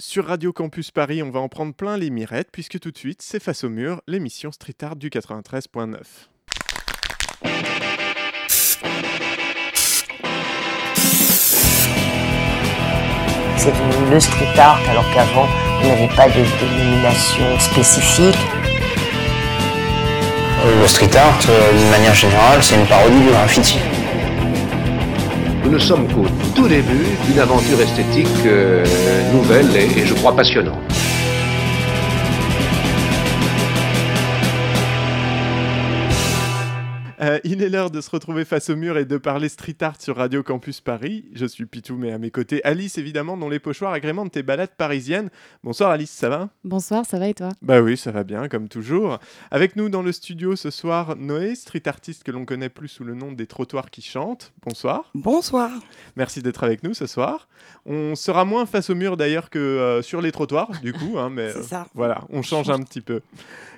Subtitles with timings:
[0.00, 3.20] Sur Radio Campus Paris, on va en prendre plein les mirettes, puisque tout de suite,
[3.20, 5.96] c'est Face au mur, l'émission Street Art du 93.9.
[13.56, 15.48] C'est devenu le street art alors qu'avant,
[15.80, 18.38] il n'y avait pas de dénomination spécifique.
[20.80, 23.78] Le street art, euh, d'une manière générale, c'est une parodie du graffiti.
[25.68, 26.24] Nous ne sommes qu'au
[26.56, 28.82] tout début d'une aventure esthétique euh,
[29.34, 30.97] nouvelle et, et je crois passionnante.
[37.20, 40.00] Euh, il est l'heure de se retrouver face au mur et de parler street art
[40.00, 41.24] sur Radio Campus Paris.
[41.34, 44.76] Je suis Pitou, mais à mes côtés, Alice, évidemment, dont les pochoirs agrémentent tes balades
[44.76, 45.28] parisiennes.
[45.64, 46.48] Bonsoir Alice, ça va?
[46.62, 47.48] Bonsoir, ça va et toi?
[47.60, 49.18] Bah oui, ça va bien, comme toujours.
[49.50, 53.02] Avec nous dans le studio ce soir, Noé, street artiste que l'on connaît plus sous
[53.02, 54.52] le nom des trottoirs qui chantent.
[54.64, 55.10] Bonsoir.
[55.14, 55.72] Bonsoir.
[56.14, 57.48] Merci d'être avec nous ce soir.
[57.84, 61.30] On sera moins face au mur d'ailleurs que euh, sur les trottoirs, du coup, hein,
[61.30, 61.80] mais C'est ça.
[61.80, 63.22] euh, voilà, on change un petit peu.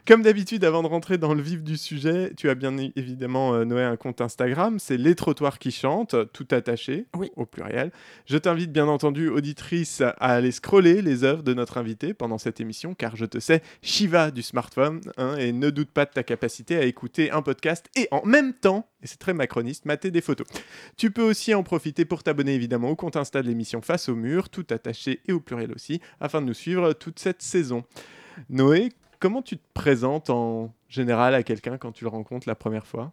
[0.07, 3.65] Comme d'habitude, avant de rentrer dans le vif du sujet, tu as bien évidemment, euh,
[3.65, 7.31] Noé, un compte Instagram, c'est Les Trottoirs qui chantent, tout attaché, Oui.
[7.37, 7.93] au pluriel.
[8.27, 12.61] Je t'invite bien entendu, auditrice, à aller scroller les œuvres de notre invité pendant cette
[12.61, 16.23] émission, car je te sais Shiva du smartphone, hein, et ne doute pas de ta
[16.23, 20.21] capacité à écouter un podcast et en même temps, et c'est très macroniste, mater des
[20.23, 20.47] photos.
[20.97, 24.15] Tu peux aussi en profiter pour t'abonner évidemment au compte Insta de l'émission Face au
[24.17, 27.85] mur, tout attaché et au pluriel aussi, afin de nous suivre toute cette saison.
[28.49, 32.87] Noé, comment tu te présentes en général à quelqu'un quand tu le rencontres la première
[32.87, 33.13] fois?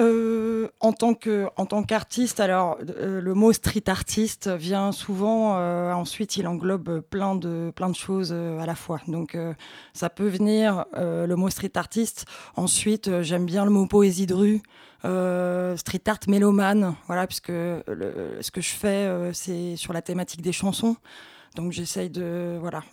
[0.00, 5.58] Euh, en tant qu'artiste, alors euh, le mot street artiste vient souvent.
[5.58, 9.00] euh, ensuite, il englobe plein de choses à la fois.
[9.08, 9.36] Donc,
[9.92, 12.26] ça peut venir le mot street artiste.
[12.56, 14.62] Ensuite, j'aime bien le mot poésie de rue.
[15.76, 20.96] street art mélomane, voilà, puisque ce que je fais, c'est sur la thématique des chansons.
[21.56, 22.84] Donc j'essaye de voilà,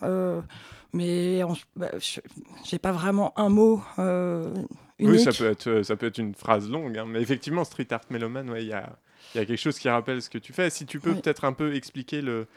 [0.96, 1.42] mais
[1.76, 2.22] bah, je-
[2.64, 4.54] j'ai pas vraiment un mot euh,
[4.98, 5.12] unique.
[5.12, 7.88] Oui, ça peut, être, euh, ça peut être une phrase longue, hein, mais effectivement, street
[7.92, 8.98] art mélomane, ouais, il y a,
[9.34, 10.70] il y a quelque chose qui rappelle ce que tu fais.
[10.70, 11.22] Si tu peux Oui.
[11.22, 12.48] peut-être un peu expliquer le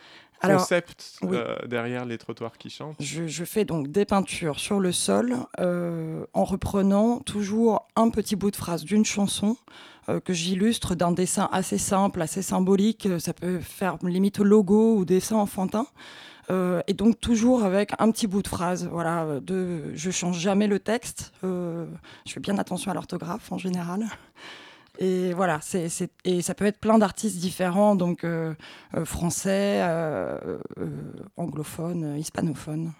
[0.41, 1.37] Alors, concept oui.
[1.37, 2.97] euh, derrière les trottoirs qui chantent.
[3.00, 8.37] Je, je fais donc des peintures sur le sol euh, en reprenant toujours un petit
[8.37, 9.56] bout de phrase d'une chanson
[10.09, 13.06] euh, que j'illustre d'un dessin assez simple, assez symbolique.
[13.06, 15.87] Euh, Ça peut faire limite logo ou dessin enfantin.
[16.50, 18.88] Euh, et donc toujours avec un petit bout de phrase.
[18.91, 21.32] Voilà, de, je change jamais le texte.
[21.44, 21.86] euh,
[22.26, 24.06] je fais bien attention à l'orthographe en général.
[25.00, 25.60] Et voilà,
[26.25, 28.54] et ça peut être plein d'artistes différents, donc euh,
[29.04, 29.81] français,
[31.37, 32.92] anglophones, euh, hispanophones.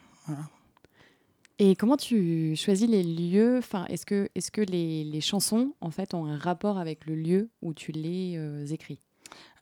[1.58, 3.58] Et comment tu choisis les lieux?
[3.58, 7.75] Enfin, Est-ce que, les, les chansons en fait, ont un rapport avec le lieu où
[7.75, 8.38] tu les
[8.72, 9.00] écris?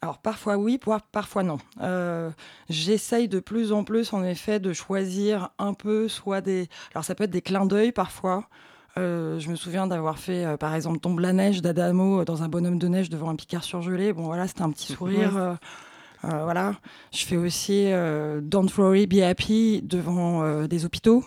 [0.03, 1.59] Alors parfois oui, par- parfois non.
[1.81, 2.31] Euh,
[2.69, 6.69] J'essaye de plus en plus en effet de choisir un peu soit des...
[6.95, 8.49] Alors ça peut être des clins d'œil parfois.
[8.99, 12.49] Euh, je me souviens d'avoir fait euh, par exemple Tombe la neige d'Adamo dans un
[12.49, 14.13] bonhomme de neige devant un picard surgelé.
[14.13, 15.57] Bon voilà, c'était un petit sourire.
[16.23, 16.75] voilà.
[17.13, 17.89] Je fais aussi
[18.43, 21.25] Don't Worry, Be Happy devant des hôpitaux.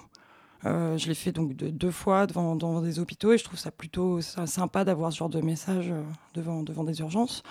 [0.65, 3.57] Euh, je l'ai fait donc de- deux fois devant, devant des hôpitaux et je trouve
[3.57, 5.93] ça plutôt sy- sympa d'avoir ce genre de message
[6.33, 7.43] devant, devant des urgences.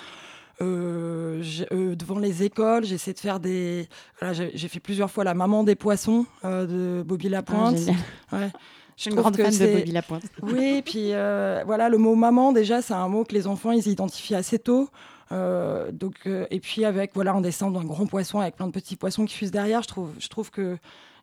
[0.60, 3.88] Euh, j'ai- euh, devant les écoles, j'essaie de faire des.
[4.18, 7.76] Voilà, j'ai j'ai fait plusieurs fois la maman des poissons euh, de Bobby Lapointe.
[7.76, 7.96] Ah, génial.
[8.32, 8.50] Ouais.
[8.96, 10.22] Je suis une grande fan de Bobby Lapointe.
[10.42, 14.34] Oui, puis voilà, le mot maman, déjà, c'est un mot que les enfants, ils identifient
[14.34, 14.88] assez tôt.
[15.30, 18.72] Euh, donc, euh, et puis avec voilà un dessin d'un grand poisson avec plein de
[18.72, 20.78] petits poissons qui fussent derrière, je trouve, je trouve que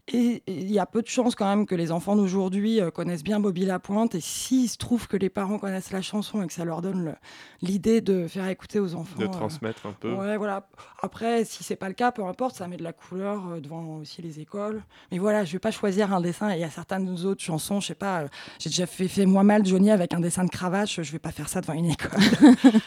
[0.08, 3.24] et il y a peu de chances quand même que les enfants d'aujourd'hui euh, connaissent
[3.24, 4.14] bien Bobby Lapointe.
[4.14, 7.16] Et s'il se trouve que les parents connaissent la chanson et que ça leur donne
[7.64, 9.18] l'idée de faire écouter aux enfants.
[9.20, 10.14] De euh, transmettre un peu.
[10.14, 10.68] Ouais, voilà.
[11.02, 13.98] Après, si c'est pas le cas, peu importe, ça met de la couleur euh, devant
[13.98, 14.84] aussi les écoles.
[15.12, 16.54] Mais voilà, je vais pas choisir un dessin.
[16.54, 18.28] Il y a certaines autres chansons, je sais pas, euh,
[18.60, 21.32] j'ai déjà fait, fait moi mal Johnny avec un dessin de cravache, je vais pas
[21.32, 22.12] faire ça devant une école.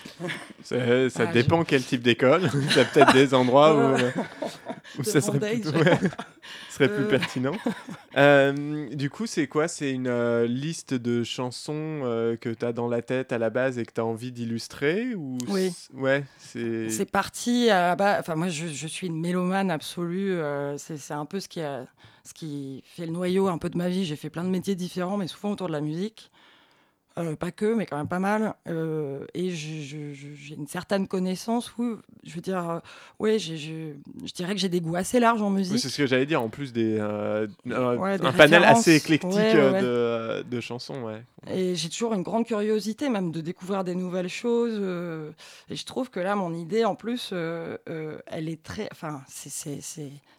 [0.63, 0.77] Ça
[1.21, 2.51] Ah, dépend quel type d'école.
[2.71, 3.75] Il y a peut-être des endroits
[4.97, 5.99] où, où ça serait, plutôt- ouais,
[6.69, 7.08] serait plus.
[7.09, 7.57] Pertinent.
[8.17, 9.69] Euh, du coup, c'est quoi?
[9.69, 13.49] C'est une euh, liste de chansons euh, que tu as dans la tête à la
[13.49, 15.73] base et que tu as envie d'illustrer ou Oui.
[15.95, 16.91] Ouais, c'est.
[16.91, 18.19] C'est parti à la base.
[18.19, 20.37] Enfin, moi, je, je suis une mélomane absolue.
[20.79, 21.87] c'est c'est un peu ce qui, a,
[22.25, 24.05] ce qui fait le noyau un peu de ma vie.
[24.05, 26.33] J'ai fait plein de métiers différents, mais souvent autour de la musique.
[27.19, 28.55] Euh, pas que, mais quand même pas mal.
[28.69, 32.79] Euh, et j'ai une certaine connaissance où, je veux dire, euh,
[33.19, 33.93] ouais, j'ai- je,
[34.25, 35.79] je dirais que j'ai des goûts assez larges en Oui, musique.
[35.79, 38.95] c'est ce que j'allais dire, en plus des, euh, un, Ouais, des un panel assez
[38.97, 39.83] éclectique Ouais, ouais, ouais.
[39.83, 41.03] De, de chansons.
[41.03, 41.23] Ouais.
[41.51, 44.75] Et j'ai toujours une grande curiosité, même de découvrir des nouvelles choses.
[45.71, 48.89] et je trouve que là, mon idée, en plus, elle est très.
[48.93, 49.81] Enfin, c'est,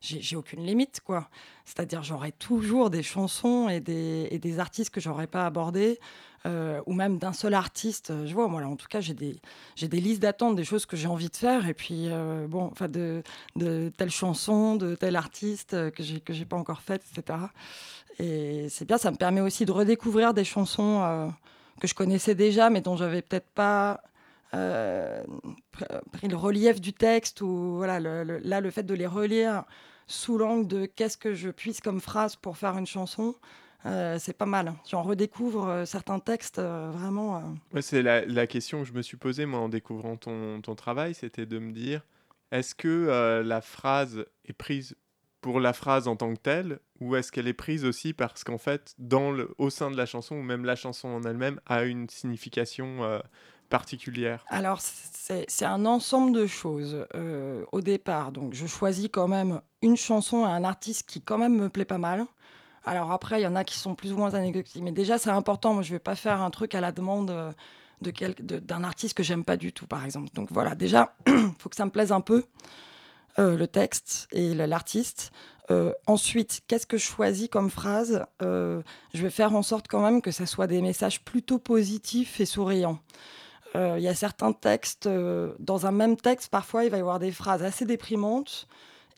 [0.01, 1.29] j'ai aucune limite, quoi.
[1.65, 5.99] C'est-à-dire, j'aurai toujours des chansons et des, et des artistes que j'aurais pas abordés,
[6.45, 8.13] euh, ou même d'un seul artiste.
[8.25, 9.35] Je vois, moi, là, en tout cas, j'ai des,
[9.75, 11.67] j'ai des listes d'attente, des choses que j'ai envie de faire.
[11.67, 13.23] Et puis, euh, bon, enfin, de,
[13.55, 17.39] de telle chanson, de tel artiste euh, que j'ai, que j'ai pas encore faite, etc.
[18.19, 21.27] Et c'est bien, ça me permet aussi de redécouvrir des chansons euh,
[21.79, 24.01] que je connaissais déjà, mais dont j'avais peut-être pas
[24.53, 25.23] euh,
[25.77, 27.41] pr- pris le relief du texte.
[27.41, 29.63] Ou voilà, là, le fait de les relire
[30.07, 33.35] sous l'angle de qu'est-ce que je puisse comme phrase pour faire une chanson,
[33.85, 34.73] euh, c'est pas mal.
[34.89, 37.41] J'en redécouvre euh, certains textes euh, vraiment.
[37.73, 40.75] Ouais, c'est la, la question que je me suis posée moi en découvrant ton, ton
[40.75, 42.01] travail, c'était de me dire
[42.51, 44.95] est-ce que la phrase est prise
[45.41, 48.57] pour la phrase en tant que telle ou est-ce qu'elle est prise aussi parce qu'en
[48.57, 51.83] fait dans le, au sein de la chanson ou même la chanson en elle-même a
[51.83, 53.21] une signification
[53.69, 54.43] particulière?
[54.49, 58.31] Alors, c'est c'est un ensemble de choses euh, au départ.
[58.31, 61.85] Donc, je choisis quand même une chanson et un artiste qui, quand même, me plaît
[61.85, 62.25] pas mal.
[62.89, 64.81] Alors, après, il y en a qui sont plus ou moins anecdotiques.
[64.81, 65.75] Mais déjà, c'est important.
[65.75, 67.51] Moi, je vais pas faire un truc à la demande euh,
[68.01, 70.29] de quel- d'un artiste que j'aime pas du tout, par exemple.
[70.33, 71.15] Donc, voilà, déjà,
[71.59, 72.45] faut que ça me plaise un peu,
[73.37, 75.31] euh, le texte et l'artiste.
[75.69, 78.81] Euh, ensuite, qu'est-ce que je choisis comme phrase Je
[79.13, 82.97] vais faire en sorte quand même que ça soit des messages plutôt positifs et souriants.
[83.75, 85.07] Il y a certains textes,
[85.59, 88.67] dans un même texte, parfois il va y avoir des phrases assez déprimantes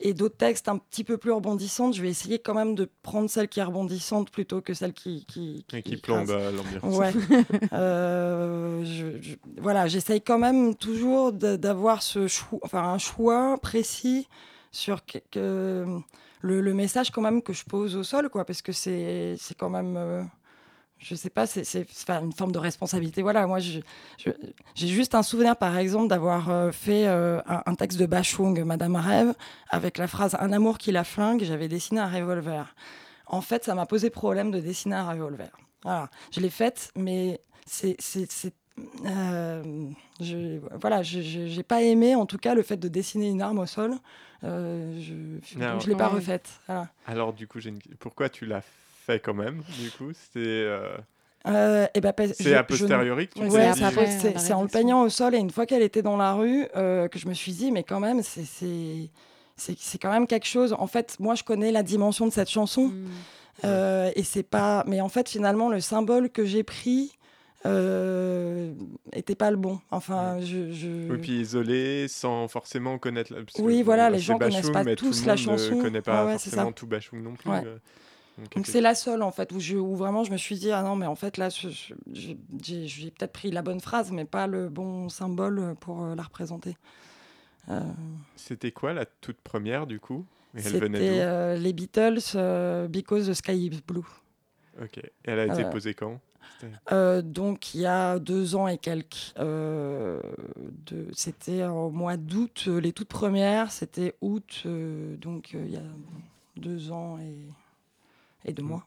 [0.02, 1.94] et d'autres textes un petit peu plus rebondissantes.
[1.94, 5.24] Je vais essayer quand même de prendre celle qui est rebondissante plutôt que celle qui,
[5.26, 7.12] qui, et qui plombe euh, l'ambiance Ouais.
[7.72, 14.28] Euh, je- je- voilà, j'essaye quand même toujours d'avoir ce choix, enfin un choix précis
[14.70, 15.86] sur que, que-
[16.40, 19.56] le, le message quand même que je pose au sol, quoi, parce que c'est c'est
[19.56, 20.22] quand même, euh,
[21.02, 23.22] je sais pas, c'est une forme de responsabilité.
[23.22, 23.82] Voilà, moi, j'ai
[24.74, 28.96] juste un souvenir, par exemple, d'avoir euh, fait euh, un, un texte de Bachung, Madame
[28.96, 29.34] Rêve,
[29.68, 31.42] avec la phrase Un amour qui la flingue.
[31.44, 32.74] J'avais dessiné un revolver.
[33.26, 35.50] En fait, ça m'a posé problème de dessiner un revolver.
[35.82, 37.96] Voilà, je l'ai faite, mais c'est.
[39.06, 39.62] euh,
[40.20, 43.58] je, voilà, je j'ai pas aimé en tout cas le fait de dessiner une arme
[43.58, 43.94] au sol.
[44.42, 44.48] Je
[45.58, 46.14] donc je l'ai pas Ouais.
[46.16, 46.48] refaite.
[46.66, 46.88] Voilà.
[47.06, 47.78] alors du coup une...
[47.98, 48.62] pourquoi tu l'as
[49.06, 50.96] fait quand même du coup c'était euh,
[51.46, 53.72] Euh, et ben, c'est a posteriori que tu Ouais,
[54.36, 57.08] c'est en le peignant au sol et une fois qu'elle était dans la rue euh,
[57.08, 59.10] que je me suis dit mais quand même c'est c'est
[59.56, 60.72] c'est c'est quand même quelque chose.
[60.78, 63.06] En fait, moi je connais la dimension de cette chanson Mm.
[63.64, 64.82] euh, et c'est pas.
[64.86, 67.18] Mais en fait, finalement, le symbole que j'ai pris
[67.66, 68.72] euh,
[69.12, 69.78] était pas le bon.
[69.90, 70.72] Enfin, je.
[70.72, 73.32] je- Oui, puis isolé, sans forcément connaître.
[73.32, 73.40] La...
[73.58, 75.76] Oui, voilà, les gens connaissent Bachung, pas tout tous la chanson.
[75.76, 77.50] Ne connaît pas Ouais, ouais, forcément tout Bachung non plus.
[78.38, 80.82] Donc, c'est la seule en fait où, je, où vraiment je me suis dit ah
[80.82, 85.10] non mais en fait là j'ai peut-être pris la bonne phrase mais pas le bon
[85.10, 86.76] symbole pour euh, la représenter.
[87.68, 87.80] Euh,
[88.34, 90.24] C'était quoi la toute première du coup?
[90.56, 94.06] C'était euh, les Beatles, euh, Because the Sky is Blue.
[94.82, 94.98] Ok.
[94.98, 96.18] Et elle a été posée quand?
[97.22, 99.34] Donc il y a deux ans et quelques.
[99.36, 100.12] De-
[101.12, 105.82] c'était au mois d'août, les toutes premières, c'était août, donc il y a
[106.56, 107.36] deux ans et,
[108.44, 108.84] et deux mois.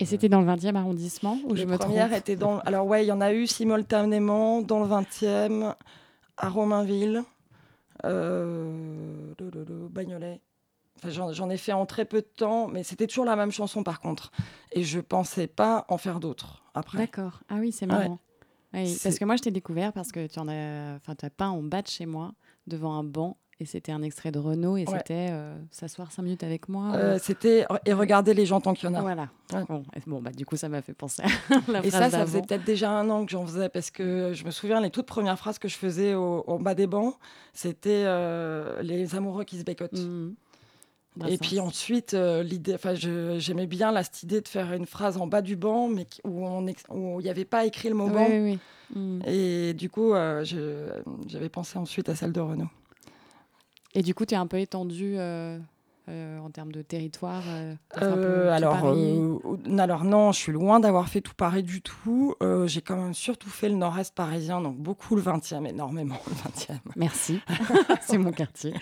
[0.00, 2.58] Et c'était dans le 20e arrondissement où je les me premières trompe étaient dans.
[2.60, 5.74] Alors ouais, il y en a eu simultanément dans le 20e,
[6.36, 7.22] à Romainville,
[8.04, 10.40] euh, de- de- de Bagnolet.
[10.96, 13.82] Enfin, j'en, ai fait en très peu de temps, mais c'était toujours la même chanson
[13.82, 14.30] par contre.
[14.72, 16.98] Et je pensais pas en faire d'autres après.
[16.98, 17.40] D'accord.
[17.48, 17.92] Ah oui, c'est Ouais.
[17.92, 18.18] marrant.
[18.72, 21.30] Oui, parce que moi, je t'ai découvert parce que tu en as, enfin, tu as
[21.30, 22.32] peint en bas de chez moi
[22.66, 24.96] devant un banc et c'était un extrait de Renault et Ouais.
[24.98, 26.92] c'était euh, s'asseoir cinq minutes avec moi.
[26.94, 29.00] Euh, c'était et regardez les gens tant qu'il y en a.
[29.00, 29.28] Voilà.
[29.52, 29.64] Ouais.
[29.68, 31.26] Bon, et- bon, bah, du coup, ça m'a fait penser à
[31.72, 34.32] la Et phrase ça, ça faisait peut-être déjà un an que j'en faisais parce que
[34.34, 37.14] je me souviens les toutes premières phrases que je faisais au, au bas des bancs,
[37.52, 39.92] c'était euh, les amoureux qui se bécotent.
[39.92, 40.34] Mhm.
[41.16, 41.38] Et Brassens.
[41.42, 45.42] puis ensuite, euh, l'idée, enfin, j'aimais bien cette idée de faire une phrase en bas
[45.42, 48.26] du banc, mais où il n'y avait pas écrit le mot Oui, banc.
[48.28, 48.58] oui, oui.
[48.96, 49.22] Mhm.
[49.26, 50.44] Et du coup, euh,
[51.28, 52.68] j'avais pensé ensuite à celle de Renault.
[53.94, 55.58] Et du coup, tu es un peu étendu euh,
[56.08, 61.20] euh, en termes de territoire euh, Euh, alors, euh, non, je suis loin d'avoir fait
[61.20, 62.34] tout Paris du tout.
[62.42, 66.32] Euh, J'ai quand même surtout fait le nord-est parisien, donc beaucoup le 20e, énormément le
[66.74, 66.78] 20e.
[66.96, 67.40] Merci.
[68.02, 68.74] c'est mon quartier.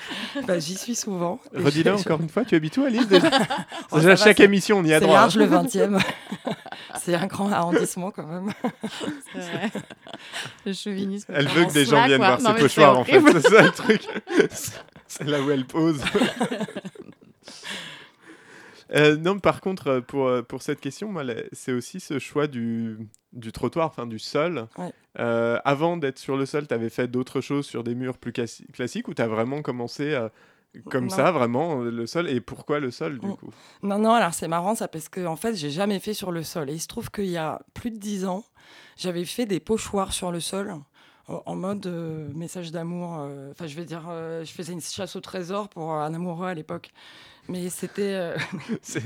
[0.46, 1.38] Bah, J'y suis souvent.
[1.54, 3.30] Redis-le je- encore une fois, tu habites où à Lille déjà?
[3.92, 5.18] Oh, Déjà, va, chaque c'est- émission, on y a C'est droit.
[5.18, 5.20] hein.
[5.20, 6.00] large le 20e.
[7.00, 8.52] C'est un grand arrondissement quand même.
[9.34, 9.70] Vrai.
[10.66, 11.32] Le chauvinisme.
[11.34, 12.36] Elle veut que des gens viennent quoi.
[12.36, 13.20] voir Non, ses pochoirs, en fait.
[13.32, 14.02] C'est ça le truc.
[15.06, 16.00] C'est là où elle pose.
[18.94, 21.14] Euh, non, par contre, euh, pour, euh, pour cette question,
[21.52, 22.98] c'est aussi ce choix du,
[23.32, 24.66] du trottoir, enfin du sol.
[24.76, 24.92] Ouais.
[25.18, 28.32] Euh, avant d'être sur le sol, tu avais fait d'autres choses sur des murs plus
[28.32, 30.28] classi- classiques ou tu as vraiment commencé euh,
[30.90, 31.10] comme Non.
[31.16, 33.36] ça, vraiment, le sol Et pourquoi le sol, du Mm.
[33.36, 33.50] coup?
[33.82, 36.42] Non, non, alors c'est marrant ça parce que en fait, j'ai jamais fait sur le
[36.42, 36.70] sol.
[36.70, 38.44] Et il se trouve qu'il y a plus de dix ans,
[38.96, 40.74] j'avais fait des pochoirs sur le sol
[41.28, 43.16] en mode euh, message d'amour.
[43.20, 46.46] euh, Enfin, je vais dire, euh, je faisais une chasse au trésor pour un amoureux
[46.48, 46.90] à l'époque.
[47.48, 48.02] Mais c'était.
[48.14, 48.36] euh,
[48.82, 49.02] C'est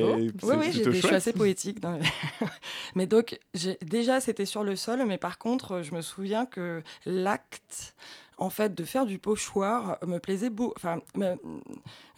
[0.00, 0.16] beau.
[0.16, 1.82] Oui, oui, je suis assez poétique.
[1.82, 2.46] non, mais-
[2.94, 3.38] mais donc,
[3.82, 7.94] déjà, c'était sur le sol, mais par contre, je me souviens que l'acte,
[8.40, 10.74] en fait, de faire du pochoir me plaisait beaucoup.
[10.76, 10.98] Enfin,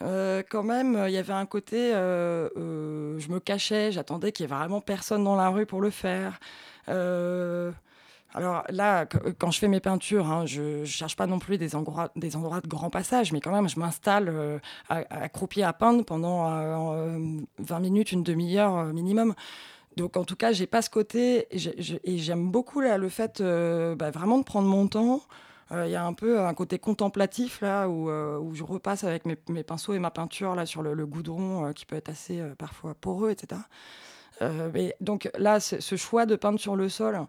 [0.02, 4.44] euh, quand même, il y avait un côté, euh, euh, je me cachais, j'attendais qu'il
[4.44, 6.38] y ait vraiment personne dans la rue pour le faire.
[8.34, 11.58] Alors là, qu- quand je fais mes peintures, hein, je ne cherche pas non plus
[11.58, 15.62] des endroits, des endroits de grand passage, mais quand même, je m'installe euh, à- accroupi
[15.62, 19.34] à peindre pendant euh, euh, 20 minutes, une demi-heure minimum.
[19.96, 22.96] Donc en tout cas, j'ai pas ce côté, et j'ai- j'ai- et j'aime beaucoup là,
[22.96, 25.20] le fait bah, vraiment de prendre mon temps.
[25.72, 29.04] Euh, Il y a un peu un côté contemplatif là, où, euh, où je repasse
[29.04, 31.96] avec mes, mes pinceaux et ma peinture là sur le, le goudron, euh, qui peut
[31.96, 33.60] être assez euh, parfois poreux, etc.
[34.40, 37.26] Euh, mais donc là, ce, choix de peindre sur le sol,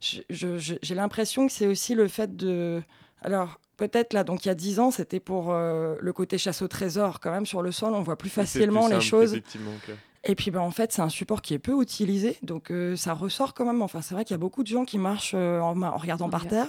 [0.00, 2.82] j'ai l'impression que c'est aussi le fait de.
[3.22, 6.62] Alors, peut-être là, donc il y a 10 ans, c'était pour euh, le côté chasse
[6.62, 7.20] au trésor.
[7.20, 9.40] Quand même, sur le sol, on voit plus facilement les choses.
[10.28, 12.36] Et puis, bah, en fait, c'est un support qui est peu utilisé.
[12.42, 13.80] Donc, euh, ça ressort quand même.
[13.80, 16.28] Enfin, c'est vrai qu'il y a beaucoup de gens qui marchent euh, en, en regardant
[16.28, 16.68] par terre.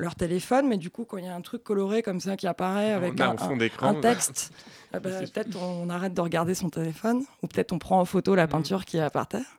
[0.00, 0.66] Leur téléphone.
[0.68, 3.20] Mais du coup, quand il y a un truc coloré comme ça qui apparaît avec
[3.20, 4.52] un, fond un- texte,
[4.92, 7.24] bah, C'est- peut-être on arrête de regarder son téléphone.
[7.42, 8.50] Ou peut-être on prend en photo la Mhm.
[8.50, 9.58] peinture qui est par terre.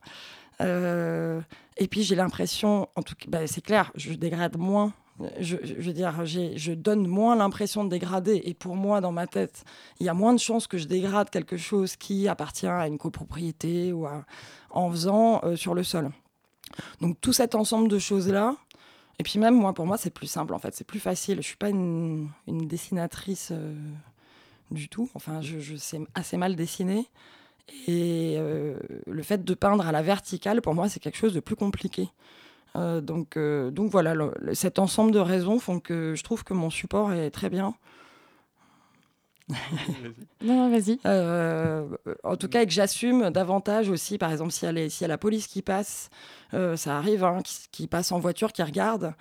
[0.59, 1.41] Euh,
[1.77, 4.93] et puis j'ai l'impression, en tout cas, bah, c'est clair, je dégrade moins.
[5.39, 8.41] Je, je veux dire, je donne moins l'impression de dégrader.
[8.45, 9.63] Et pour moi, dans ma tête,
[9.99, 12.97] il y a moins de chances que je dégrade quelque chose qui appartient à une
[12.97, 14.23] copropriété ou à-
[14.71, 16.09] en faisant euh, sur le sol.
[17.01, 18.55] Donc tout cet ensemble de choses-là.
[19.19, 20.73] Et puis même, moi, pour moi, c'est plus simple, en fait.
[20.75, 21.37] C'est plus facile.
[21.37, 23.75] Je suis pas une, dessinatrice euh,
[24.71, 25.09] du tout.
[25.13, 27.07] Enfin, je, sais assez mal dessiner.
[27.87, 28.77] Et euh,
[29.07, 32.09] le fait de peindre à la verticale, pour moi, c'est quelque chose de plus compliqué.
[32.75, 34.15] Euh, donc, donc voilà,
[34.53, 37.75] cet ensemble de raisons font que je trouve que mon support est très bien.
[40.41, 40.99] Non, non, vas-y.
[41.05, 41.87] Euh,
[42.23, 45.07] en tout cas, et que j'assume davantage aussi, par exemple, s'il y, s'il y a
[45.07, 46.09] la police qui passe,
[46.53, 49.13] euh, ça arrive, hein, qui, qui passe en voiture, qui regarde,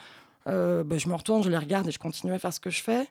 [0.49, 2.71] euh, bah, je me retourne, je les regarde et je continue à faire ce que
[2.71, 3.07] je fais.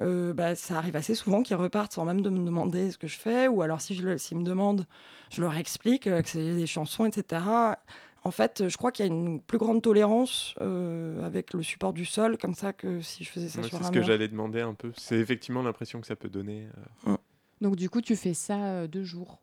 [0.00, 3.06] Euh, bah, ça arrive assez souvent qu'ils repartent sans même de me demander ce que
[3.06, 4.86] je fais, ou alors si je le- s'ils me demandent,
[5.30, 7.76] je leur explique euh, que c'est des chansons, etc.
[8.24, 11.92] En fait, je crois qu'il y a une plus grande tolérance euh, avec le support
[11.92, 14.02] du sol, comme ça, que si je faisais ça Ouais, sur c'est un ce que
[14.02, 14.92] j'allais demander un peu.
[14.96, 16.66] C'est effectivement l'impression que ça peut donner.
[17.06, 17.16] euh.
[17.60, 19.38] Donc, du coup, tu fais ça euh, deux jours?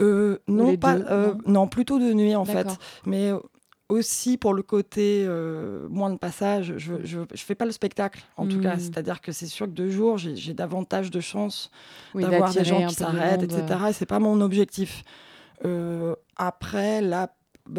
[0.00, 2.66] Euh, non, pas, deux, euh, non, plutôt de nuit en fait.
[3.06, 3.30] Mais
[3.90, 8.24] aussi pour le côté euh, moins de passage, je, je, je fais pas le spectacle
[8.36, 8.76] en tout cas.
[8.76, 8.80] Mm.
[8.80, 11.70] C'est-à-dire que c'est sûr que deux jours, j'ai davantage de chances
[12.14, 13.62] Oui, d'avoir des gens qui s'arrêtent, etc.
[13.90, 15.04] Et c'est pas mon objectif.
[15.64, 17.34] Euh, après, là,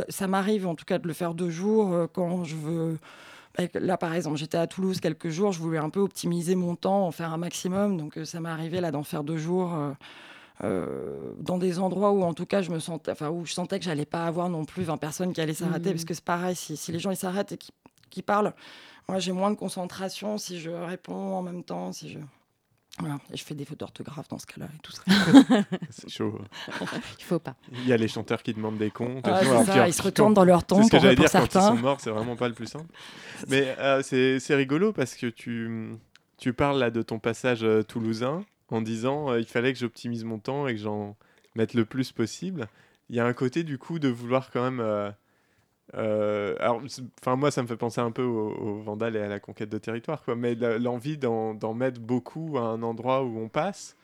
[0.09, 2.97] ça m'arrive en tout cas de le faire deux jours euh, quand je veux.
[3.57, 6.75] bah, Là, par exemple, j'étais à Toulouse quelques jours, je voulais un peu optimiser mon
[6.75, 7.97] temps, en faire un maximum.
[7.97, 9.73] Donc, euh, ça m'est arrivé là d'en faire deux jours
[10.63, 13.77] euh, dans des endroits où, en tout cas, je me sentais, enfin, où je sentais
[13.79, 15.95] que j'allais pas avoir non plus 20 personnes qui allaient s'arrêter, Mhm.
[15.95, 17.71] parce que c'est pareil, si, si les gens ils s'arrêtent et qui,
[18.09, 18.53] qui parlent,
[19.09, 22.19] moi j'ai moins de concentration si je réponds en même temps, si je
[22.99, 23.17] voilà.
[23.33, 25.01] Et je fais des fautes d'orthographe dans ce cas-là et tout ça.
[25.89, 26.39] C'est chaud.
[27.19, 27.55] Il faut pas.
[27.73, 29.25] Il y a les chanteurs qui demandent des comptes.
[29.25, 31.39] C'est ça, ils se retournent dans leur C'est tombe ce que pour, j'allais dire quand
[31.39, 31.75] ils certains.
[31.75, 32.85] sont morts, c'est vraiment pas le plus simple.
[33.49, 35.89] Mais euh, c'est c'est rigolo parce que tu,
[36.37, 40.23] tu parles là de ton passage euh, toulousain en disant euh, il fallait que j'optimise
[40.23, 41.17] mon temps et que j'en
[41.55, 42.67] mette le plus possible.
[43.09, 45.13] Il y a un côté du coup de vouloir quand même.
[45.97, 46.81] Euh, alors,
[47.21, 49.69] enfin moi, ça me fait penser un peu au, au Vandal et à la conquête
[49.69, 50.35] de territoire, quoi.
[50.35, 53.95] Mais l'envie d'en mettre beaucoup à un endroit où on passe.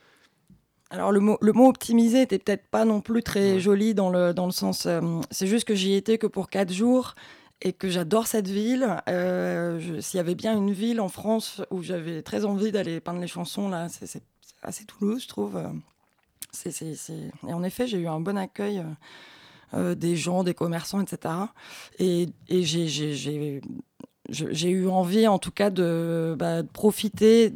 [0.89, 3.59] Alors le mot, le mot optimisé était peut-être pas non plus très Ouais.
[3.59, 4.85] joli dans le, dans le sens...
[4.85, 4.99] euh,
[5.31, 7.15] c'est juste que j'y étais que pour quatre jours
[7.61, 8.97] et que j'adore cette ville.
[9.07, 13.21] Euh, S'il y avait bien une ville en France où j'avais très envie d'aller peindre
[13.21, 14.21] les chansons, là, c'est
[14.63, 15.57] assez Toulouse, je trouve.
[16.51, 18.83] C'est- c'est- Et en effet, j'ai eu un bon accueil euh,
[19.73, 21.33] euh, des gens, des commerçants, etc.
[21.99, 23.61] Et, j'ai-
[24.69, 27.53] eu envie, en tout cas, de, bah, de profiter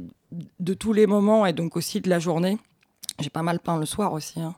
[0.60, 2.58] de tous les moments et donc aussi de la journée.
[3.20, 4.56] J'ai pas mal peint le soir aussi, hein.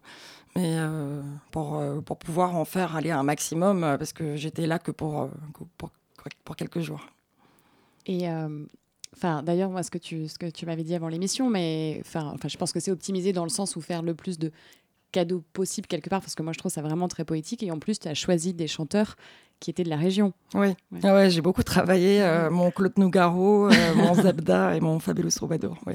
[0.56, 1.22] mais euh,
[1.52, 5.30] pour, euh, pour pouvoir en faire aller un maximum, parce que j'étais là que pour,
[5.54, 5.92] que pour,
[6.44, 7.06] pour quelques jours.
[8.08, 8.28] Et
[9.16, 12.80] enfin, d'ailleurs, moi, ce que tu, m'avais dit avant l'émission, mais enfin, je pense que
[12.80, 14.52] c'est optimisé dans le sens où faire le plus de
[15.12, 17.64] cadeaux possible quelque part, parce que moi, je trouve ça vraiment très poétique.
[17.64, 19.16] Et en plus, tu as choisi des chanteurs
[19.60, 20.34] qui étaient de la région.
[20.54, 21.00] Oui, Ouais.
[21.04, 22.22] Ah ouais, j'ai beaucoup travaillé.
[22.22, 25.78] euh, mon Claude Nougaro, euh, mon Zabda et mon Fabulous Troubadour.
[25.88, 25.94] Oui,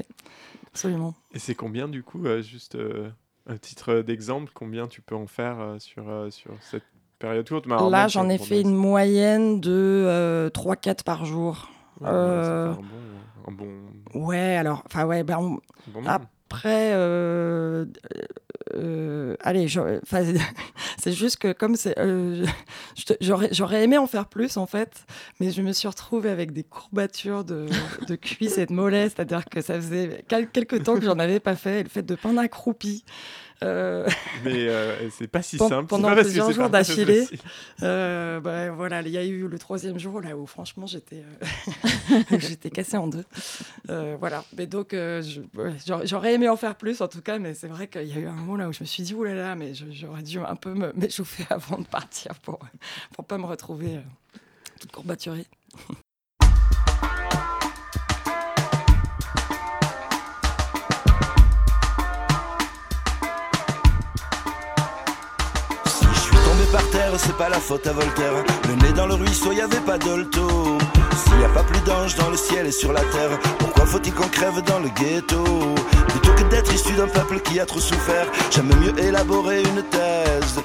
[0.67, 1.13] absolument.
[1.33, 3.09] Et c'est combien du coup, euh, juste euh,
[3.47, 6.83] un titre d'exemple, combien tu peux en faire euh, sur, euh, sur cette
[7.19, 7.65] période courte?
[7.67, 11.69] Mais alors, Là, j'en ai fait une moyenne de euh, 3-4 par jour.
[12.01, 16.03] Ouais, fait un bon, un bon, Ouais, alors, enfin, ouais, ben, on- bon.
[16.05, 16.91] Après,
[18.75, 19.67] euh, allez,
[20.97, 22.45] c'est juste que comme c'est, euh,
[23.21, 25.05] j'aurais aimé en faire plus en fait,
[25.39, 27.67] mais je me suis retrouvée avec des courbatures de,
[28.15, 31.55] cuisses et de mollets, c'est-à-dire que ça faisait quel- quelques temps que j'en avais pas
[31.55, 33.03] fait, le fait de peindre accroupi.
[33.63, 34.07] Euh,
[34.43, 35.87] Mais euh, c'est pas si Pen- simple.
[35.87, 37.25] pendant pas plusieurs jours d'affilée.
[37.81, 42.19] euh, bah, voilà, il y a eu le troisième jour là où franchement j'étais euh,
[42.39, 43.23] j'étais cassée en deux.
[43.89, 44.95] Euh, voilà, mais donc
[46.05, 48.27] j'aurais- aimé en faire plus en tout cas, mais c'est vrai qu'il y a eu
[48.27, 50.55] un moment là où je me suis dit oulala, là là, mais j'aurais dû un
[50.55, 52.59] peu me- m'échauffer avant de partir pour
[53.13, 53.99] pour pas me retrouver
[54.79, 55.45] toute courbaturée.
[67.17, 68.33] c'est pas la faute à Voltaire.
[68.67, 70.77] Le nez dans le ruisseau, y avait pas d'olto.
[71.23, 74.13] S'il y a pas plus d'anges dans le ciel et sur la terre, pourquoi faut-il
[74.13, 75.43] qu'on crève dans le ghetto?
[76.07, 80.61] Plutôt que d'être issu d'un peuple qui a trop souffert, j'aime mieux élaborer une thèse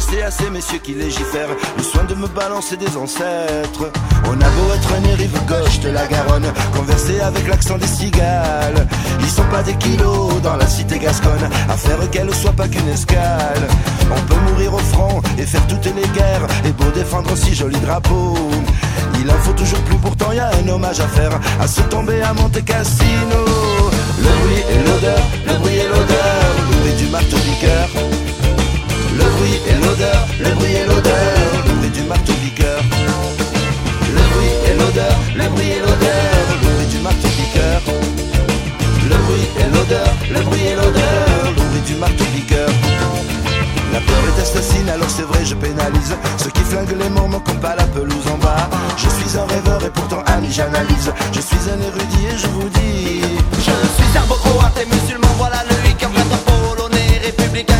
[0.00, 3.90] laisser à ces messieurs qui légifèrent le soin de me balancer des ancêtres.
[4.24, 8.86] On a beau être né rive gauche de la Garonne, converser avec l'accent des cigales.
[9.20, 12.88] Ils sont pas des kilos dans la cité gasconne, à faire qu'elle soit pas qu'une
[12.88, 13.66] escale.
[14.10, 17.78] On peut mourir au front et faire toutes les guerres, et beau défendre si joli
[17.80, 18.34] drapeau.
[19.20, 22.22] Il en faut toujours plus, pourtant y a un hommage à faire, à se tomber
[22.22, 23.44] à Monte Cassino.
[24.18, 27.88] Le bruit et l'odeur, le bruit et l'odeur, le bruit du marteau piqueur.
[27.94, 28.19] Le
[29.40, 31.48] bruit et l'odeur, le bruit et l'odeur,
[31.82, 32.80] le du marteau piqueur.
[34.16, 37.80] Le bruit et l'odeur, le bruit et l'odeur, le du marteau piqueur.
[39.10, 41.42] Le bruit et l'odeur, le bruit et l'odeur,
[41.74, 42.68] le du marteau piqueur.
[43.92, 47.58] La peur est assassine, alors c'est vrai, je pénalise Ceux qui flinguent les mormons comme
[47.58, 51.58] pas la pelouse en bas Je suis un rêveur et pourtant ami, j'analyse Je suis
[51.74, 53.20] un érudit et je vous dis
[53.58, 55.74] Je suis serbo-croate et musulman, voilà le
[56.04, 57.74] prêtre polonais, républicain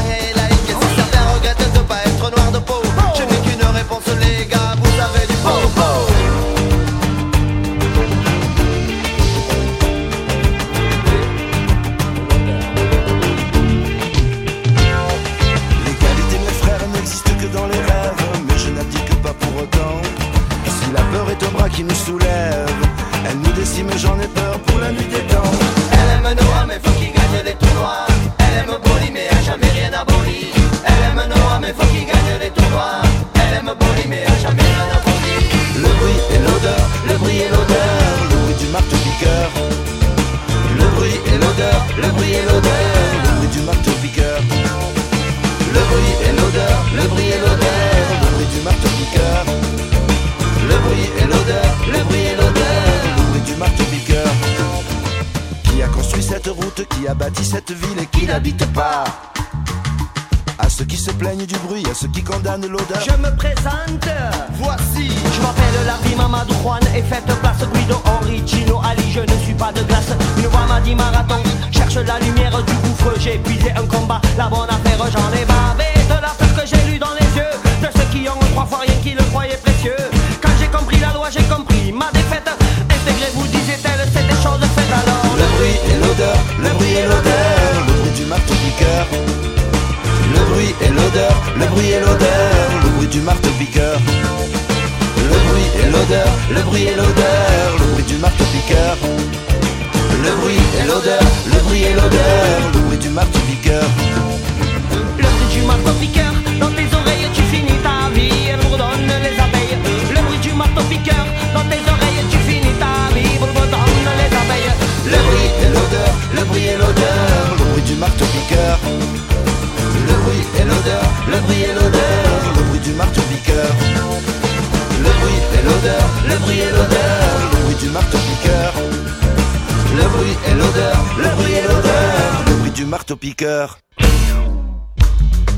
[62.61, 63.10] qui condamnent l'odeur.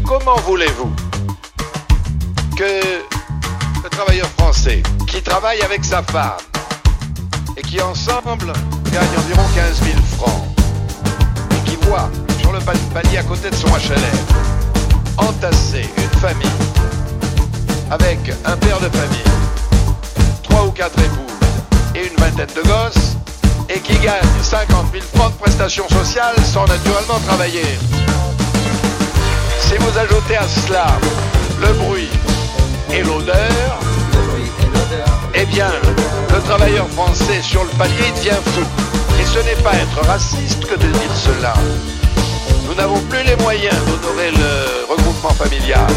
[0.04, 0.90] Comment voulez-vous
[2.56, 2.80] que
[3.82, 6.38] le travailleur français qui travaille avec sa femme
[7.56, 8.52] et qui ensemble
[8.92, 10.44] gagne environ 15 000 francs
[11.50, 12.10] et qui voit
[12.40, 14.42] sur le palier à côté de son HLM
[15.18, 16.48] entasser une famille
[17.90, 19.24] avec un père de famille,
[20.42, 21.32] trois ou quatre épouses
[21.94, 23.16] et une vingtaine de gosses
[23.68, 27.64] et qui gagne 50 000 francs de prestations sociales sans naturellement travailler.
[29.72, 30.86] Si vous ajoutez à cela
[31.58, 32.10] le bruit
[32.92, 33.80] et l'odeur,
[35.34, 35.72] eh bien,
[36.30, 38.60] le travailleur français sur le palier devient fou.
[39.18, 41.54] Et ce n'est pas être raciste que de dire cela.
[42.68, 45.90] Nous n'avons plus les moyens d'honorer le regroupement familial.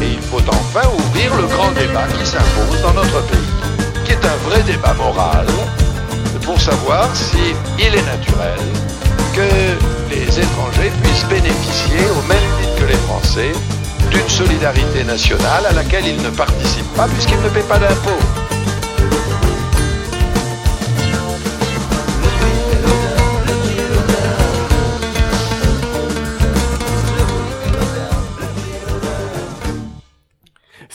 [0.00, 4.24] Et il faut enfin ouvrir le grand débat qui s'impose dans notre pays, qui est
[4.24, 5.46] un vrai débat moral,
[6.46, 8.58] pour savoir si est naturel
[9.34, 13.52] que les étrangers puissent bénéficier, au même les Français,
[14.10, 18.41] d'une solidarité nationale à laquelle ils ne participent pas puisqu'ils ne paient pas d'impôts.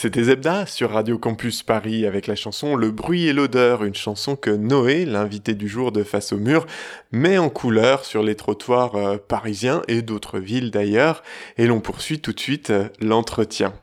[0.00, 4.36] C'était Zebda sur Radio Campus Paris avec la chanson Le bruit et l'odeur, une chanson
[4.36, 6.66] que Noé, l'invité du jour de Face au mur,
[7.10, 11.24] met en couleur sur les trottoirs euh, parisiens et d'autres villes d'ailleurs.
[11.56, 13.74] Et l'on poursuit tout de suite euh, l'entretien.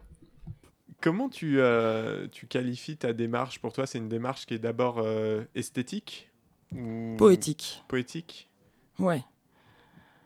[1.02, 3.60] Comment tu, euh, tu qualifies ta démarche?
[3.60, 5.06] Pour toi, c'est une démarche qui est d'abord
[5.54, 6.32] esthétique
[7.18, 7.84] Poétique.
[7.90, 8.50] Poétique?
[9.00, 9.22] Ouais.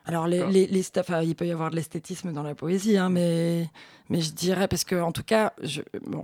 [0.06, 0.92] Alors, les, les, les
[1.24, 3.70] il peut y avoir de l'esthétisme dans la poésie, hein, mais,
[4.10, 5.82] mais je dirais, parce que en tout cas, je,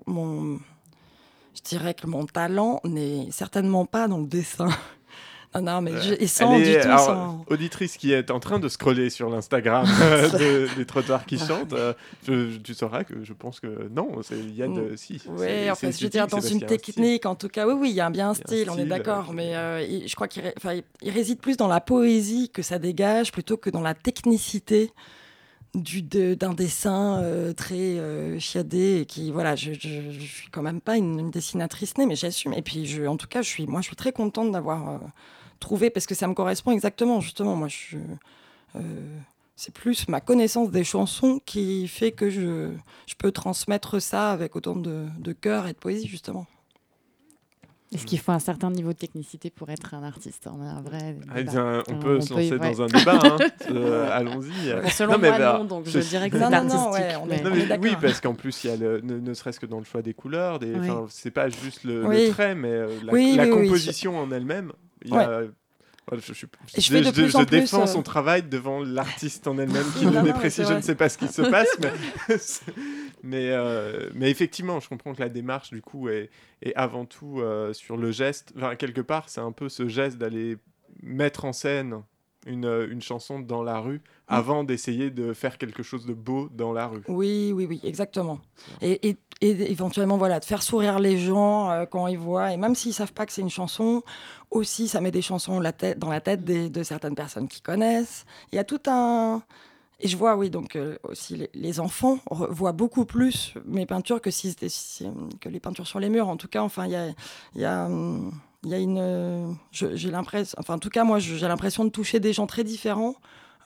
[0.08, 0.60] mon,
[1.56, 4.70] je dirais que mon talent n'est certainement pas dans le dessin.
[5.56, 6.98] Non, non, mais je, et sans du tout.
[6.98, 7.46] sans...
[7.48, 9.88] Auditrice qui est en train de scroller sur l'Instagram
[10.78, 11.94] des trottoirs qui chantent, euh,
[12.26, 14.98] tu sauras que je pense que non, il y a de.
[14.98, 17.90] Si, oui, en fait, je veux dire, dans une technique, en tout cas, oui, oui,
[17.92, 20.44] il y a bien un style, on est d'accord, mais euh, je crois qu'il
[21.02, 24.92] il réside plus dans la poésie que ça dégage plutôt que dans la technicité
[25.76, 28.00] d'un dessin euh, très
[28.40, 32.54] chiadé et qui voilà je, je, suis quand même pas une, dessinatrice née mais j'assume
[32.54, 35.00] et puis je, en tout cas je suis moi je suis très contente d'avoir
[35.60, 37.56] trouver, parce que ça me correspond exactement, justement.
[37.56, 37.98] Moi, je,
[38.76, 39.20] euh,
[39.56, 42.72] c'est plus ma connaissance des chansons qui fait que je,
[43.08, 46.46] je peux transmettre ça avec autant de, de cœur et de poésie, justement.
[47.94, 50.82] Est-ce qu'il faut un certain niveau de technicité pour être un artiste On a un
[50.82, 51.18] vrai.
[51.30, 53.20] Ah, on, peut se lancer dans un débat.
[53.24, 53.38] Hein.
[53.72, 54.92] Euh, allons-y.
[54.92, 56.80] selon non, moi, bah, non, donc je, dirais que c'est artistique.
[57.28, 57.78] mais...
[57.78, 60.14] oui, parce qu'en plus, il y a le, ne, serait-ce que dans le choix des
[60.14, 60.74] couleurs, des...
[61.10, 64.72] c'est pas juste le, trait, mais euh, la, composition en elle-même.
[65.04, 65.42] Il y a
[66.14, 66.46] je, je,
[66.78, 70.64] je, de plus en défends son euh, travail devant l'artiste en elle-même qui le déprécie.
[70.64, 71.92] Je ne sais pas ce qui se passe, mais,
[73.24, 76.30] mais, euh, mais, effectivement, je comprends que la démarche, du coup, est,
[76.62, 78.54] est avant tout euh, sur le geste.
[78.56, 80.58] Enfin, quelque part, c'est un peu ce geste d'aller
[81.02, 82.02] mettre en scène
[82.46, 86.74] une, une, chanson dans la rue avant d'essayer de faire quelque chose de beau dans
[86.74, 87.04] la rue.
[87.08, 88.40] Oui, oui, oui, exactement.
[88.82, 92.58] Et, et, et, éventuellement, voilà, de faire sourire les gens euh, quand ils voient, et
[92.58, 94.04] même s'ils savent pas que c'est une chanson,
[94.50, 97.62] aussi, ça met des chansons la tête, dans la tête des, de certaines personnes qui
[97.62, 98.26] connaissent.
[98.52, 99.44] Il y a tout un...
[100.02, 104.30] Et je vois, oui, donc euh, aussi les, enfants voient beaucoup plus mes peintures que,
[104.30, 104.54] si,
[105.40, 106.28] que les peintures sur les murs.
[106.28, 107.08] En tout cas, enfin, il y a,
[107.56, 108.34] y a hum,
[108.66, 112.20] il y a une j'ai l'impression enfin en tout cas moi j'ai l'impression de toucher
[112.20, 113.16] des gens très différents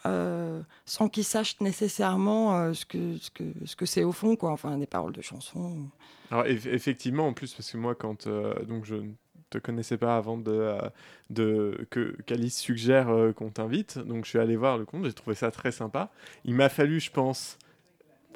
[0.05, 4.35] euh, sans qu'ils sachent nécessairement euh, ce que ce que ce que c'est au fond
[4.35, 4.51] quoi.
[4.51, 5.89] Enfin des paroles de chansons.
[6.31, 9.11] Alors effectivement en plus parce que moi quand euh, donc je ne
[9.49, 10.77] te connaissais pas avant de,
[11.29, 13.97] de que qu'Alice suggère qu'on t'invite.
[13.97, 16.09] Donc je suis allé voir le compte j'ai trouvé ça très sympa.
[16.45, 17.57] Il m'a fallu je pense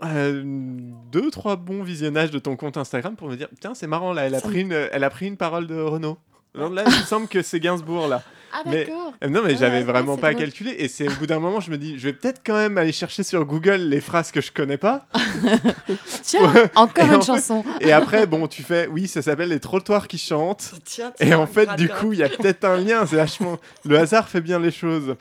[0.01, 4.23] deux trois bons visionnages de ton compte Instagram pour me dire tiens c'est marrant là
[4.23, 6.17] elle a pris une elle a pris une parole de Renault
[6.55, 8.23] là, il me semble que c'est Gainsbourg, là.
[8.53, 9.13] Ah, d'accord.
[9.23, 10.75] Euh, non, mais j'avais vraiment pas calculé.
[10.77, 12.91] Et c'est au bout d'un moment, je me dis, je vais peut-être quand même aller
[12.91, 15.07] chercher sur Google les phrases que je connais pas.
[16.21, 17.63] Tiens, encore une chanson.
[17.81, 20.73] et après, bon, tu fais, oui, ça s'appelle Les trottoirs qui chantent.
[21.19, 23.05] et en fait, du coup, il y a peut-être un lien.
[23.07, 23.57] C'est vachement.
[23.85, 25.15] Le hasard fait bien les choses.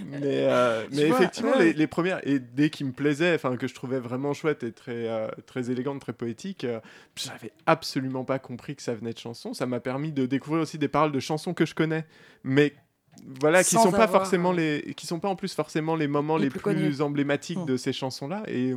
[0.00, 3.74] Mais, euh, mais effectivement, les, les, premières, et dès qu'ils me plaisaient, enfin, que je
[3.74, 6.66] trouvais vraiment chouette et très, euh, très élégante, très poétique,
[7.16, 9.54] j'avais absolument pas compris que ça venait de chansons.
[9.54, 12.04] Ça m'a permis de découvrir aussi des paroles de chansons que je connais,
[12.44, 12.74] mais
[13.40, 16.36] voilà, qui sont pas forcément euh, les, qui sont pas en plus forcément les moments
[16.36, 17.64] les les, plus emblématiques Mm.
[17.66, 18.74] de ces chansons-là, et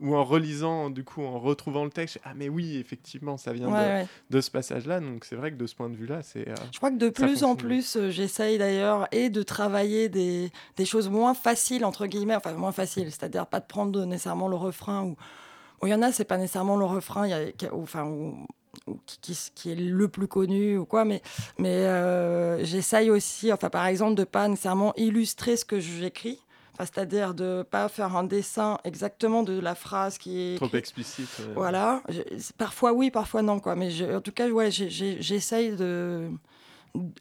[0.00, 3.68] où en relisant, du coup, en retrouvant le texte, ah mais oui, effectivement, ça vient
[3.68, 4.06] Ouais, de, ouais.
[4.30, 4.98] de ce passage-là.
[5.00, 6.48] Donc c'est vrai que de ce point de vue-là, c'est.
[6.48, 10.50] euh, Je crois que de plus en plus, euh, j'essaye d'ailleurs et de travailler des,
[10.76, 14.56] des choses moins faciles, entre guillemets, enfin moins faciles, c'est-à-dire pas de prendre nécessairement le
[14.56, 15.04] refrain.
[15.04, 15.16] Ou
[15.82, 18.04] ou il y en a, c'est pas nécessairement le refrain, il y a, ou- enfin,
[18.04, 18.46] ou- ou
[19.06, 21.22] qui, qui- est le plus connu ou quoi, mais,
[21.58, 26.38] mais euh, j'essaye aussi, enfin par exemple, de pas nécessairement illustrer ce que j'écris.
[26.76, 31.28] Enfin, c'est-à-dire de pas faire un dessin exactement de la phrase qui est trop explicite.
[31.54, 32.02] Voilà.
[32.08, 32.22] Je-
[32.58, 33.76] Parfois oui, parfois non, quoi.
[33.76, 36.28] Mais je- en tout cas, ouais, j'essaye de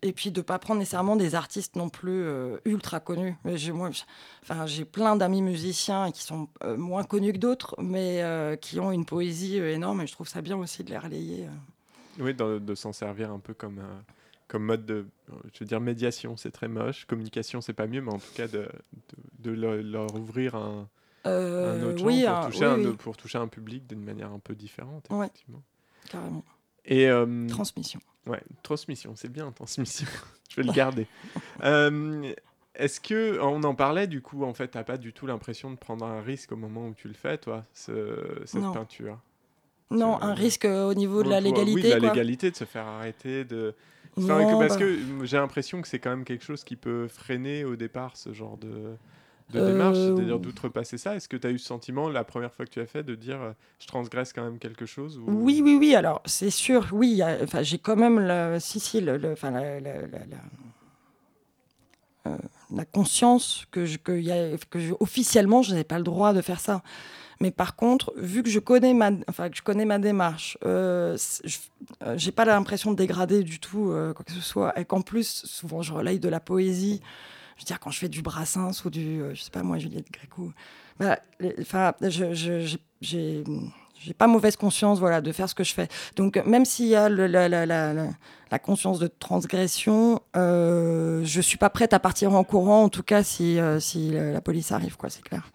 [0.01, 3.35] et puis de pas prendre nécessairement des artistes non plus euh, ultra connus.
[3.55, 8.79] J'ai enfin, plein d'amis musiciens qui sont euh, moins connus que d'autres, mais euh, qui
[8.79, 10.01] ont une poésie énorme.
[10.01, 11.47] Et je trouve ça bien aussi de les relayer.
[12.19, 13.81] Oui, de, de s'en servir un peu comme,
[14.47, 15.07] comme mode de.
[15.53, 17.05] Je veux dire, médiation, c'est très moche.
[17.05, 18.69] Communication, c'est pas mieux, mais en tout cas, de,
[19.39, 20.87] de, de leur, ouvrir un,
[21.25, 24.03] un autre oui, genre un- pour, toucher oui, un, oui, pour toucher un public d'une
[24.03, 25.25] manière un peu différente, Ouais.
[25.25, 25.63] effectivement.
[26.09, 26.43] carrément.
[26.85, 27.99] Et, euh, Transmission.
[28.27, 30.07] Ouais, transmission, c'est bien, transmission.
[30.49, 31.07] Je vais le garder.
[31.63, 32.31] Euh,
[32.75, 35.75] Est-ce que, on en parlait du coup, en fait, t'as pas du tout l'impression de
[35.75, 38.71] prendre un risque au moment où tu le fais, toi, ce- cette Non.
[38.71, 39.19] peinture?
[39.91, 41.73] Non, un risque euh, au niveau de la légalité.
[41.75, 42.09] Oui, de la quoi.
[42.09, 43.75] légalité, de se faire arrêter, de.
[44.17, 46.75] Enfin, Non, que- parce bah- que j'ai l'impression que c'est quand même quelque chose qui
[46.75, 48.95] peut freiner au départ ce genre de,
[49.53, 51.15] de Euh, démarche, c'est-à-dire d'outrepasser ça.
[51.15, 53.15] Est-ce que tu as eu ce sentiment la première fois que tu as fait de
[53.15, 55.23] dire euh, je transgresse quand même quelque chose ou...
[55.27, 55.95] Oui, oui, oui.
[55.95, 57.21] Alors, c'est sûr, oui.
[57.43, 60.37] Enfin, j'ai quand même, le, si, si, le, le- enfin, la, la- la- la-
[62.27, 62.37] euh,
[62.73, 66.03] la conscience que, je, que, il y a, que je- officiellement, je n'ai pas le
[66.03, 66.81] droit de faire ça.
[67.41, 71.17] Mais par contre, vu que je connais ma, enfin, que je connais ma démarche, euh,
[71.43, 71.57] je
[72.03, 74.79] euh, j'ai pas l'impression de dégrader du tout euh, quoi que ce soit.
[74.79, 77.01] Et qu'en plus, souvent, je relaye de la poésie.
[77.63, 80.11] Veux dire, quand je fais du Brassens ou du, euh, je sais pas moi, Juliette
[80.11, 80.51] Gréco,
[81.61, 83.43] enfin, je, j'ai-
[84.17, 85.87] pas mauvaise conscience voilà de faire ce que je fais.
[86.17, 91.69] Donc même s'il y a la, la, la, conscience de transgression euh, je suis pas
[91.69, 95.09] prête à partir en courant en tout cas si, euh, si la police arrive quoi
[95.09, 95.51] c'est clair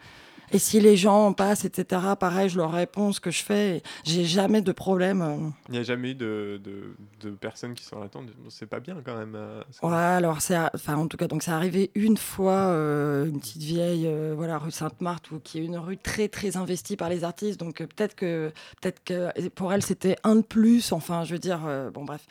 [0.53, 4.25] et si les gens passent etc pareil je leur réponds ce que je fais j'ai
[4.25, 5.37] jamais de problème euh.
[5.69, 8.09] Il n'y a jamais eu de, de, de personnes qui sont en
[8.49, 9.35] c'est pas bien quand même.
[9.35, 9.63] euh.
[9.83, 13.63] Ouais, alors c'est, enfin en tout cas donc c'est arrivé une fois euh, une petite
[13.63, 17.25] vieille euh, voilà rue Sainte-Marthe où qui est une rue très très investie par les
[17.25, 21.33] artistes donc euh, peut-être que peut-être que pour elle c'était un de plus enfin je
[21.33, 21.61] veux dire
[21.93, 22.27] bon bref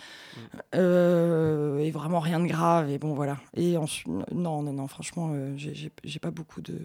[0.75, 5.34] Euh, et vraiment rien de grave et bon voilà et ensuite non non non franchement
[5.56, 6.80] j'ai, pas beaucoup de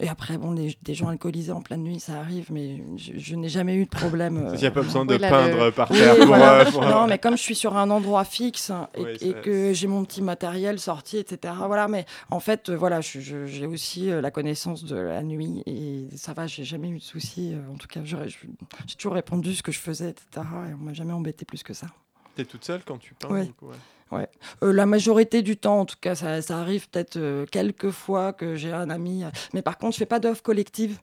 [0.00, 3.34] et après bon des, des gens alcoolisés en pleine nuit ça arrive mais je, je
[3.34, 5.64] n'ai jamais eu de problème euh, Il n'y a pas besoin de Oui, là, peindre
[5.66, 6.60] le- par oui, terre pour, voilà.
[6.60, 9.86] euh, pour- Non, mais comme je suis sur un endroit fixe et, et que j'ai
[9.86, 11.54] mon petit matériel sorti, etc.
[11.66, 16.08] Voilà, mais en fait, euh, voilà, j'ai aussi euh, la connaissance de la nuit et
[16.16, 17.54] ça va, j'ai jamais eu de soucis.
[17.72, 20.46] en tout cas, j'ai toujours répondu ce que je faisais, etc.
[20.70, 21.86] Et on m'a jamais embêté plus que ça.
[22.36, 23.50] T'es toute seule quand tu peins Ouais.
[24.10, 24.28] ouais.
[24.62, 28.32] Euh, la majorité du temps, en tout cas, ça, ça arrive peut-être euh, quelques fois
[28.32, 29.24] que j'ai un ami.
[29.24, 30.98] euh, Mais par contre, je fais pas d'œuvre collective.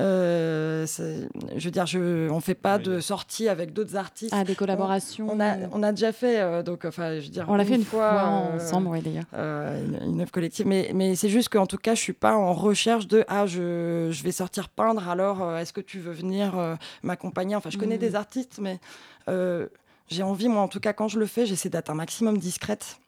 [0.00, 2.82] Euh, c'est- je veux dire, je, on fait pas Oui.
[2.82, 4.34] de sortie avec d'autres artistes.
[4.36, 5.28] Ah, des collaborations.
[5.30, 7.76] On a, on a déjà fait, euh, donc enfin, je veux dire, On l'a fait
[7.76, 9.22] une fois, euh, ensemble, oui, d'ailleurs.
[9.34, 12.34] euh, une, une œuvre collective, mais, mais c'est juste qu'en tout cas, je suis pas
[12.36, 16.12] en recherche de ah, je, je vais sortir peindre, alors euh, est-ce que tu veux
[16.12, 17.54] venir euh, m'accompagner?
[17.54, 18.00] Enfin, je connais Mhm.
[18.00, 18.80] des artistes, mais
[19.28, 19.68] euh,
[20.08, 22.98] j'ai envie, moi, en tout cas, quand je le fais, j'essaie d'être un maximum discrète.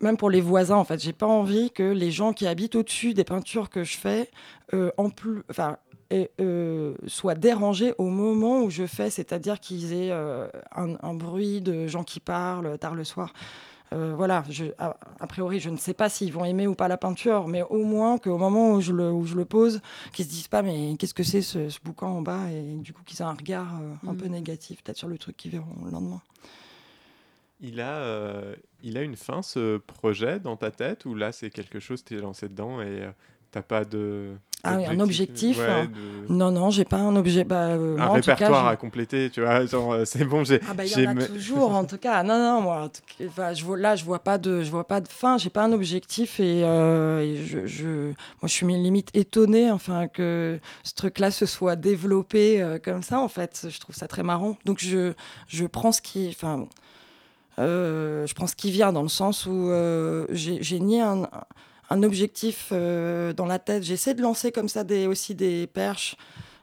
[0.00, 3.14] Même pour les voisins, en fait, j'ai pas envie que les gens qui habitent au-dessus
[3.14, 4.30] des peintures que je fais,
[4.74, 5.78] euh, en plus, enfin,
[6.12, 11.86] euh, soient dérangés au moment où je fais, c'est-à-dire qu'ils aient euh, un bruit de
[11.86, 13.32] gens qui parlent tard le soir.
[13.92, 16.88] Euh, voilà, je, a, a priori, je ne sais pas s'ils vont aimer ou pas
[16.88, 19.80] la peinture, mais au moins qu'au moment où je le, où je le pose,
[20.12, 22.50] qu'ils se disent pas, mais qu'est-ce que c'est ce, ce boucan en bas?
[22.50, 25.36] Et du coup, qu'ils aient un regard euh, un peu négatif, peut-être sur le truc
[25.36, 26.20] qu'ils verront le lendemain.
[27.60, 31.48] Il a, euh, il a une fin ce projet dans ta tête ou là c'est
[31.48, 33.10] quelque chose t'es lancé dedans et euh,
[33.50, 35.84] t'as pas de Ah oui, un objectif, ouais, hein.
[35.84, 37.44] de- Non, non, j'ai pas un objet.
[37.44, 40.60] Bah, euh, un moi, cas, répertoire à compléter tu vois genre euh, c'est bon j'ai
[40.68, 42.22] Ah bah il y en a toujours en tout cas.
[42.24, 42.90] Non non moi
[43.20, 45.72] je vois là je vois pas de je vois pas de fin, j'ai pas un
[45.72, 51.20] objectif et, euh, et je, je moi je suis limite étonnée enfin que ce truc
[51.20, 54.56] là se soit développé euh, comme ça en fait, je trouve ça très marrant.
[54.64, 55.12] Donc je
[55.46, 56.66] je prends ce qui enfin
[57.58, 59.70] je prends ce qui vient dans le sens où
[60.30, 61.28] j'ai j'ai ni un
[61.90, 63.82] un objectif euh, dans la tête.
[63.84, 66.16] J'essaie de lancer comme ça des, aussi des perches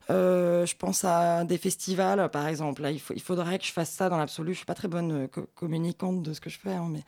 [0.09, 2.81] Euh, je pense à des festivals, par exemple.
[2.81, 4.51] Là, il, faut, il faudrait que je fasse ça dans l'absolu.
[4.51, 7.03] Je suis pas très bonne euh, co- communicante de ce que je fais, hein, mais,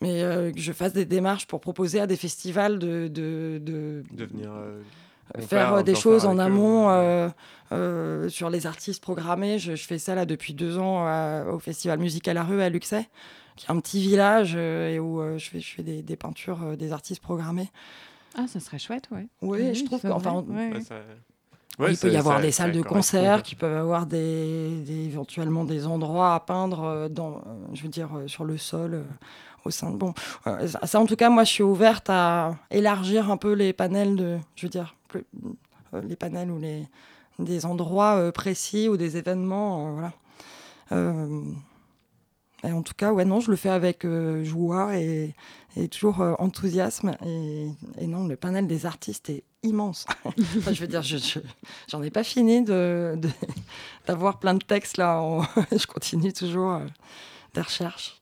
[0.00, 4.24] mais que je fasse des démarches pour proposer à des festivals de, de, de- De
[4.24, 4.50] venir.
[5.38, 6.88] en faire des choses en amont
[8.28, 9.60] sur les artistes programmés.
[9.60, 11.06] Je, je fais ça là depuis deux ans
[11.48, 13.08] au Festival Musique à la rue à Luxay,
[13.56, 16.16] qui est un petit village euh, et où euh, je fais, je fais des, des
[16.16, 17.70] peintures euh, des artistes programmés.
[18.36, 19.26] Ah, ça serait chouette, ouais.
[19.42, 20.72] Oui, je trouve qu'enfin, ouais,
[21.78, 21.92] ouais.
[21.92, 25.86] il peut y avoir des salles de concert, qui peuvent avoir des, des- éventuellement des
[25.86, 27.42] endroits à peindre dans,
[27.74, 29.04] je veux dire, sur le sol.
[29.64, 29.96] au sein de...
[29.96, 30.14] Bon,
[30.84, 34.38] ça, en tout cas, moi, je suis ouverte à élargir un peu les panels de...
[34.56, 35.24] Je veux dire, plus-
[36.02, 36.88] les panels ou les,
[37.38, 40.12] des endroits précis ou des événements, voilà.
[40.92, 41.42] Euh,
[42.70, 45.34] en tout cas, ouais, non, je le fais avec euh, joie et,
[45.90, 47.16] toujours euh, enthousiasme.
[47.26, 50.06] Et, non, le panel des artistes est immense.
[50.58, 51.40] Enfin, je veux dire, je, je-
[51.88, 52.62] j'en ai pas fini
[54.06, 55.20] d'avoir plein de textes là.
[55.72, 56.86] je continue toujours euh,
[57.54, 58.20] des recherches.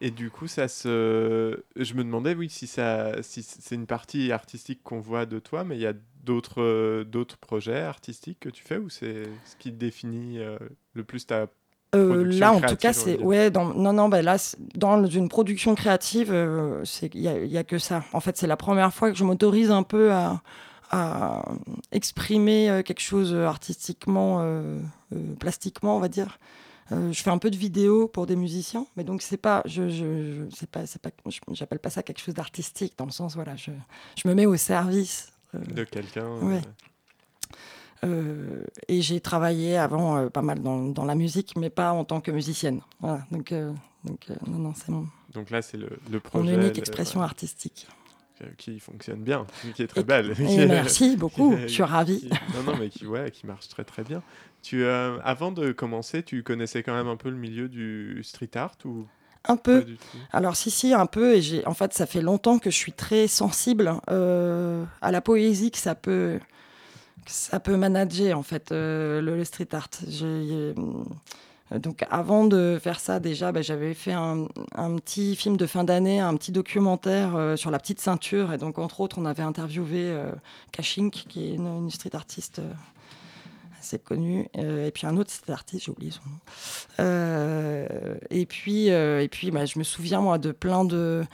[0.00, 1.62] Et du coup, ça se.
[1.76, 5.62] Je me demandais, oui, si, ça, si c'est une partie artistique qu'on voit de toi,
[5.62, 5.94] mais il y a
[6.24, 10.58] d'autres d'autres projets artistiques que tu fais ou c'est ce qui définit euh,
[10.94, 11.46] le plus ta.
[11.94, 13.50] Euh, là, en tout cas, c'est ouais.
[13.50, 14.36] Dans, non, non, bah là,
[14.74, 18.02] dans une production créative, euh, il y a, y a que ça.
[18.12, 20.40] En fait, c'est la première fois que je m'autorise un peu à,
[20.90, 21.44] à
[21.92, 24.78] exprimer euh, quelque chose artistiquement, euh,
[25.38, 26.38] plastiquement, on va dire.
[26.90, 29.94] Je fais un peu de vidéo pour des musiciens, mais donc c'est pas, je, je,
[30.04, 31.08] je- c'est pas, c'est pas,
[31.52, 33.70] j'appelle pas ça quelque chose d'artistique dans le sens, voilà, je,
[34.22, 35.32] je me mets au service.
[35.54, 36.28] de quelqu'un.
[36.42, 36.60] Ouais.
[38.04, 42.04] Euh, et j'ai travaillé avant euh, pas mal dans, dans la musique, mais pas en
[42.04, 42.80] tant que musicienne.
[43.00, 43.72] Voilà, donc, euh,
[44.04, 46.54] donc non, non, c'est mon, Donc là, c'est le, le mon projet.
[46.54, 47.86] unique expression ouais, artistique.
[48.58, 50.34] qui fonctionne bien, qui est très Et- belle.
[50.40, 52.20] Et merci beaucoup, je suis ravie.
[52.20, 54.22] Qui- non, non, mais qui, ouais, qui marche très très bien.
[54.62, 58.74] Tu, avant de commencer, tu connaissais quand même un peu le milieu du street art
[58.84, 59.06] ou
[59.48, 59.84] Un peu.
[60.32, 61.34] Alors si, si, un peu.
[61.34, 65.70] Et j'ai, en fait, ça fait longtemps que je suis très sensible à la poésie
[65.72, 66.38] que ça peut,
[67.26, 69.88] ça peut manager en fait euh, le, street art.
[70.22, 70.74] Euh,
[71.78, 74.46] donc avant de faire ça, déjà, bah, j'avais fait un,
[74.96, 78.52] petit film de fin d'année, un petit documentaire euh, sur la petite ceinture.
[78.52, 80.14] Et donc entre autres, on avait interviewé
[80.72, 82.60] Kashink, qui est une, street artiste.
[83.78, 87.86] assez connue, et puis un autre street artiste, j'ai oublié son nom.
[88.30, 91.24] Et puis, et puis bah, je me souviens, moi, de plein de.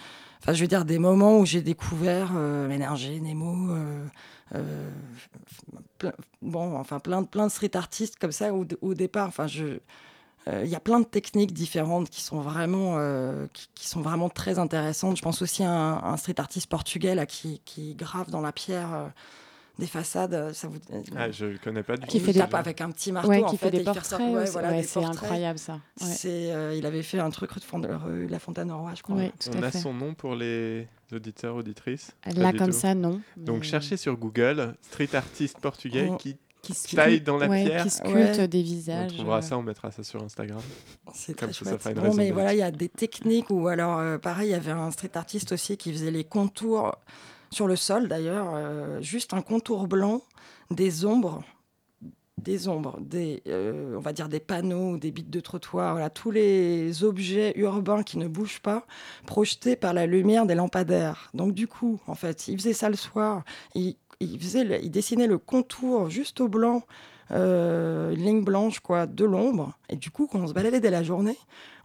[0.41, 3.75] Enfin, je veux dire, des moments où j'ai découvert Ménager, Nemo.
[4.55, 4.91] Euh, euh,
[5.99, 9.27] plein- bon, enfin, plein, de- plein de street artistes comme ça au, au départ.
[9.29, 9.79] Enfin, je.
[10.49, 14.01] euh, Il y a plein de techniques différentes qui sont vraiment, euh, qui, qui sont
[14.01, 15.17] vraiment très intéressantes.
[15.17, 18.53] Je pense aussi à un, un street artiste portugais là, qui, qui grave dans la
[18.53, 19.07] pierre euh,
[19.79, 20.53] des façades.
[20.55, 20.79] Ça vous...
[21.17, 22.25] Ah, je connais pas du Qui tout.
[22.25, 23.85] fait il des- tape avec un petit marteau Ouais, en qui fait fait, des fait
[23.85, 24.21] portraits.
[24.21, 25.23] ouais, voilà, Ouais, des c'est portraits.
[25.23, 25.75] incroyable ça.
[25.75, 25.81] Ouais.
[26.07, 27.61] C'est, euh, il avait fait un truc rue
[28.27, 29.17] de La Fontaine au Roi, je crois.
[29.17, 29.79] Ouais, tout On à a fait.
[29.79, 32.73] son nom pour les auditeurs, auditrices Là, comme tout.
[32.73, 33.21] ça, non.
[33.37, 36.17] Donc mais- cherchez sur Google street artiste portugais Oh.
[36.17, 37.85] qui qui taille dans la ouais, pierre.
[37.85, 38.49] Qui sculpte Ouais.
[38.49, 39.15] des on visages.
[39.15, 40.61] trouvera euh, ça, on mettra ça sur Instagram.
[41.15, 43.49] C'est Comme très ça, ça fera une Bon, mais voilà, il y a des techniques
[43.51, 46.95] où, alors, euh, pareil, il y avait un street artiste aussi qui faisait les contours
[47.51, 50.21] sur le sol, d'ailleurs, euh, juste un contour blanc,
[50.71, 51.43] des ombres,
[52.43, 56.31] des ombres, des, euh, on va dire des panneaux, des bits de trottoir, voilà, tous
[56.31, 58.87] les objets urbains qui ne bougent pas,
[59.27, 61.31] projetés par la lumière des lampadaires.
[61.35, 64.91] Donc, du coup, en fait, il faisait ça le soir, il, il faisait, le- il
[64.91, 66.83] dessinait le contour juste au blanc
[67.31, 69.77] euh, une ligne blanche quoi, de l'ombre.
[69.91, 71.37] Et du coup, quand on se baladait dès la journée,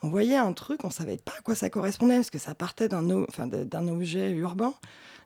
[0.02, 2.88] on voyait un truc, on savait pas à quoi ça correspondait, parce que ça partait
[2.88, 3.50] d'un enfin,
[3.89, 4.74] objet urbain.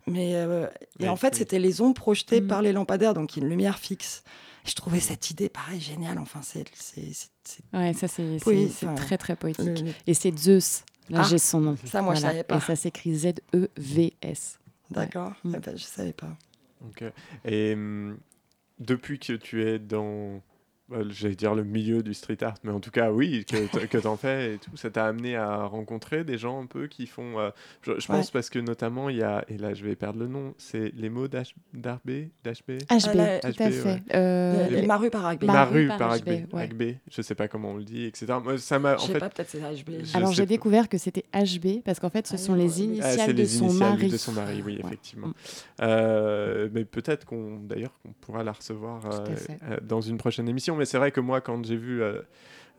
[0.08, 0.66] Mais, euh,
[1.00, 1.38] et Oui, en fait, oui.
[1.38, 2.48] c'était les ombres projetées Mm.
[2.48, 4.24] par les lampadaires, donc une lumière fixe.
[4.68, 6.20] Je trouvais cette idée, pareil, géniale.
[6.20, 9.66] Enfin, c'est c'est- c'est- c'est- Ouais, ça c'est Oui, très très poétique.
[9.66, 10.84] le- Et c'est Zeus.
[11.10, 11.78] Là, Ah, j'ai son nom.
[11.86, 12.58] ça, moi, je savais pas.
[12.58, 14.60] Et ça s'écrit E Z-E-V-S.
[14.92, 15.34] D'accord.
[15.46, 15.54] Mm.
[15.56, 16.38] Eh ben, je savais pas.
[17.02, 17.12] Euh,
[17.46, 18.18] et hum,
[18.80, 20.42] depuis que tu es dans,
[21.10, 23.98] j'allais dire le milieu du street art, mais en tout cas, oui, que, t- que
[23.98, 27.08] tu en fais et tout, ça t'a amené à rencontrer des gens un peu qui
[27.08, 27.40] font.
[27.40, 27.50] euh,
[27.82, 30.28] je, je pense parce que notamment, il y a, et là je vais perdre le
[30.28, 33.72] nom, c'est les mots d'Arbé, d'HB HB, là, tout HB, à ouais.
[33.72, 34.02] fait.
[34.14, 35.24] Euh, Les les- Maru par.
[35.24, 36.68] Mar- Maru par par HB, HB, ouais.
[36.70, 38.26] HB, je sais pas comment on le dit, etc.
[38.44, 39.90] Moi, ça m'a, en Je sais fait, pas, peut-être c'est HB.
[40.16, 42.72] Alors j'ai découvert que c'était HB parce qu'en fait ce Ah sont oui, les.
[42.80, 44.10] Ah, initiales c'est de les son initiales mari.
[44.10, 45.28] de son mari, oui, effectivement.
[45.28, 45.34] Mm.
[45.82, 49.26] Euh, mais peut-être qu'on, d'ailleurs, qu'on pourra la recevoir euh,
[49.70, 50.77] euh, dans une prochaine émission.
[50.78, 52.22] Mais c'est vrai que moi, quand j'ai vu euh,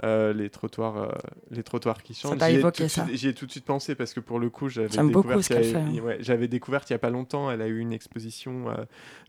[0.05, 1.09] euh, les trottoirs, euh,
[1.51, 2.39] les trottoirs qui changent.
[2.51, 4.49] J'y ai tout de suite- J'y ai tout de suite pensé parce que pour le
[4.51, 6.03] coup, j'avais beaucoup découvert qu'il y hein.
[6.05, 6.19] ouais,
[6.91, 7.51] il y a pas longtemps.
[7.51, 8.67] Elle a eu une exposition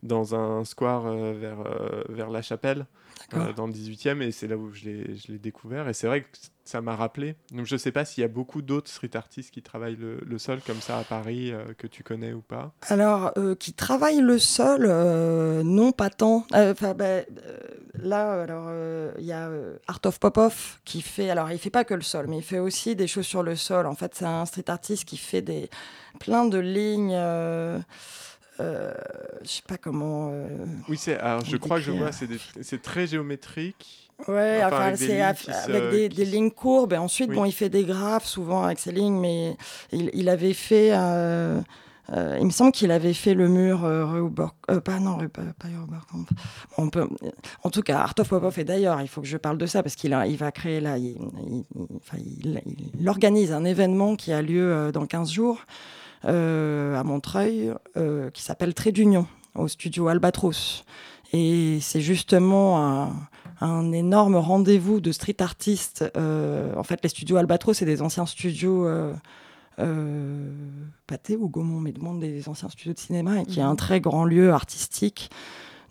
[0.04, 1.64] dans un square vers
[2.10, 2.86] vers la Chapelle.
[3.34, 5.88] Euh, dans le 18e, et c'est là où je l'ai découvert.
[5.88, 6.28] Et c'est vrai que
[6.64, 7.36] ça m'a rappelé.
[7.52, 10.38] Donc je sais pas s'il y a beaucoup d'autres street artistes qui travaillent le, le
[10.38, 12.74] sol comme ça à Paris euh, que tu connais ou pas.
[12.88, 14.88] Alors, euh, qui travaille le sol,
[15.64, 16.46] non, pas tant.
[16.54, 17.26] Enfin, ben,
[17.96, 18.72] là, alors,
[19.18, 19.50] il y a
[19.88, 21.30] Art of Popov qui fait.
[21.30, 23.56] Alors, il fait pas que le sol, mais il fait aussi des choses sur le
[23.56, 23.86] sol.
[23.86, 25.70] En fait, c'est un street artiste qui fait des
[26.20, 27.18] plein de lignes.
[28.60, 28.92] Euh,
[29.44, 30.30] je sais pas comment.
[30.34, 30.48] euh,
[30.90, 31.18] Oui, c'est.
[31.20, 32.08] Alors je crois que je vois.
[32.10, 34.10] euh, C'est très géométrique.
[34.28, 36.92] Ouais, Enfin, avec des c'est lignes avec des, qui des se- lignes courbes.
[36.94, 37.36] Et ensuite, Oui.
[37.36, 39.56] bon, il fait des graphes souvent avec ces lignes, mais
[39.94, 40.90] il, il avait fait.
[40.92, 41.62] euh,
[42.12, 44.28] euh, il me semble qu'il avait fait le mur euh,
[44.84, 45.68] pas non, pas, pas
[46.78, 47.08] on peut,
[47.64, 48.58] en tout cas, Art of Popov.
[48.60, 50.98] Et d'ailleurs, il faut que je parle de ça parce qu'il il va créer là,
[50.98, 51.16] il,
[53.08, 55.60] organise un événement qui a lieu dans 15 jours
[56.24, 60.84] à Montreuil, euh, qui s'appelle Trait d'Union, au studio Albatros.
[61.32, 63.16] Et c'est justement un,
[63.62, 66.06] un énorme rendez-vous de street artistes.
[66.18, 69.14] Euh, en fait, les studios Albatros, c'est des anciens studios euh,
[69.80, 70.52] euh,
[71.08, 74.02] Pathé ou Gaumont, mais demande des anciens studios de cinéma, et qui est un très
[74.02, 75.30] grand lieu artistique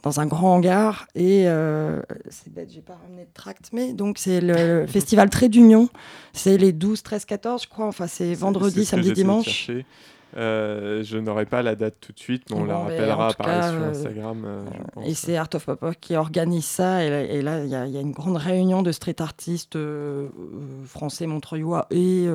[0.03, 1.09] dans un grand hangar.
[1.15, 2.01] Et euh,
[2.31, 5.89] c'est bête, j'ai pas ramené de tract, mais donc c'est le festival Trait d'Union.
[6.33, 7.87] C'est les 12, 13, 14, je crois.
[7.87, 9.45] Enfin, c'est vendredi, samedi, dimanche.
[9.45, 9.87] chercher.
[10.37, 13.33] Euh, je n'aurai pas la date tout de suite, mais on la Bon, mais rappellera
[13.35, 14.43] par cas, sur euh, Instagram.
[14.45, 15.07] euh, je pense.
[15.09, 17.03] Et c'est Art of Pop qui organise ça.
[17.03, 20.29] Et là, il y, a- il y a une grande réunion de street artistes euh,
[20.85, 22.27] français, montreuillois et,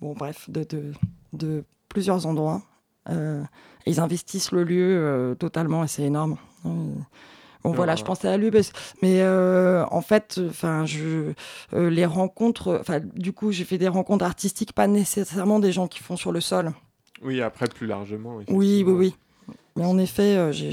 [0.00, 0.92] bon, bref, de, de-
[1.32, 2.62] de plusieurs endroits.
[3.86, 6.36] Ils investissent le lieu totalement et c'est énorme.
[7.64, 11.32] Euh, Bon voilà, je pensais à lui, parce- mais euh, en fait, enfin, je
[11.74, 15.86] euh, les rencontres, enfin, du coup, j'ai fait des rencontres artistiques, pas nécessairement des gens
[15.86, 16.72] qui font sur le sol.
[17.22, 18.36] Oui, après plus largement.
[18.48, 19.14] Oui, oui, oui.
[19.76, 20.72] Mais en effet, euh, j'ai,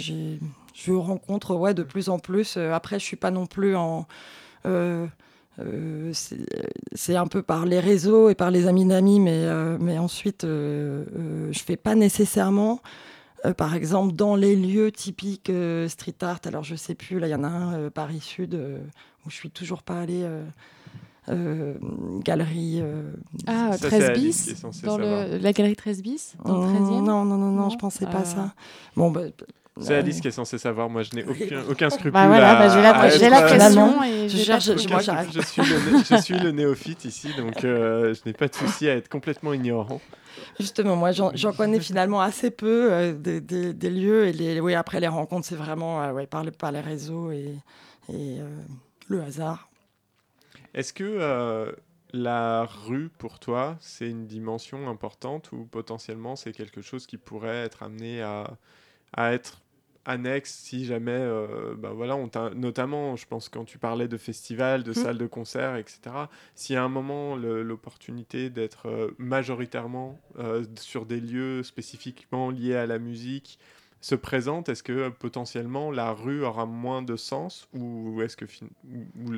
[0.73, 2.55] je rencontre ouais, de plus en plus.
[2.55, 4.05] Euh, après, je suis pas non plus en.
[4.65, 5.05] euh,
[5.59, 6.11] euh,
[6.93, 10.43] c'est, un peu par les réseaux et par les amis d'amis, mais, euh, mais ensuite,
[10.43, 12.79] euh, euh, je fais pas nécessairement.
[13.45, 17.27] Euh, par exemple, dans les lieux typiques euh, street art, alors je sais plus, là
[17.27, 18.79] il y en a un, euh, Paris Sud, euh,
[19.25, 20.43] où je suis toujours pas allée, euh,
[21.29, 21.73] euh,
[22.23, 22.79] galerie.
[22.81, 23.11] euh,
[23.47, 27.03] Ah, Ça, c'est 13 Alice bis dans le, la galerie 13 bis dans le 13e
[27.03, 28.53] non, non, non, non, je Non pensais Euh, pas ça.
[28.95, 29.21] Bon, bah,
[29.79, 30.89] C'est Alice qui est censée savoir.
[30.89, 32.11] Moi, je n'ai aucun, aucun scrupule.
[32.11, 35.01] Bah voilà, bah j'ai la, j'ai la question et je cherche- moi.
[35.01, 38.55] Je suis, le, né- je suis le néophyte ici, donc euh, je n'ai pas de
[38.55, 39.99] souci à être complètement ignorant.
[40.59, 44.27] Justement, moi, j'en connais finalement assez peu euh, des, des- des lieux.
[44.27, 47.31] Et les, oui, après, les rencontres, c'est vraiment euh, ouais, par, les, par les réseaux
[47.31, 47.55] et,
[48.09, 48.47] et, euh,
[49.07, 49.69] le hasard.
[50.73, 51.71] Est-ce que euh,
[52.13, 57.63] la rue, pour toi, c'est une dimension importante ou potentiellement c'est quelque chose qui pourrait
[57.65, 58.57] être amené à,
[59.13, 59.61] à être
[60.07, 64.17] annexe si jamais, euh, bah voilà, on t'a- notamment, je pense quand tu parlais de
[64.17, 64.93] festivals, de Mhm.
[64.95, 66.29] salles de concert, etc.
[66.69, 72.85] Y a un moment l'opportunité d'être euh, majoritairement euh, sur des lieux spécifiquement liés à
[72.87, 73.59] la musique
[74.01, 78.45] se présente, est-ce que euh, potentiellement la rue aura moins de sens ou est-ce que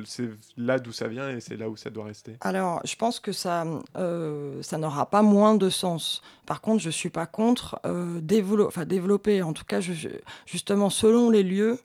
[0.04, 2.36] c'est là d'où ça vient et c'est là où ça doit rester?
[2.40, 3.64] Alors, je pense que ça,
[3.96, 6.22] euh, ça n'aura pas moins de sens.
[6.46, 10.08] Par contre, je ne suis pas contre euh, développer, en tout cas, je-
[10.46, 11.78] justement, selon les lieux,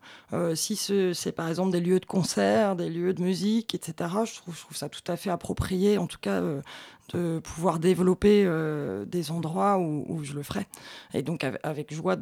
[0.56, 4.36] si ce- c'est par exemple des lieux de concert, des lieux de musique, etc., je
[4.36, 6.42] trouve, je trouve ça tout à fait approprié, en tout cas,
[7.14, 10.66] de pouvoir développer euh, des endroits où, je le ferai.
[11.14, 12.18] Et donc, avec, joie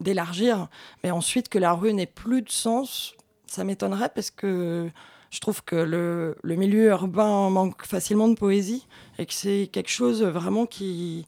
[0.00, 0.68] d'élargir.
[1.02, 3.14] Mais ensuite, que la rue n'ait plus de sens,
[3.46, 4.90] ça m'étonnerait parce que
[5.30, 8.86] je trouve que le, milieu urbain manque facilement de poésie
[9.18, 11.26] et que c'est quelque chose vraiment qui,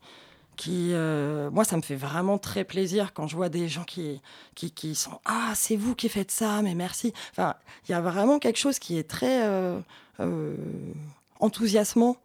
[0.56, 4.20] qui euh, moi, ça me fait vraiment très plaisir quand je vois des gens qui,
[4.54, 7.12] qui, qui sont Ah, c'est vous qui faites ça, mais merci.
[7.30, 7.54] Enfin,
[7.88, 9.80] il y a vraiment quelque chose qui est très euh,
[11.40, 12.16] enthousiasmant.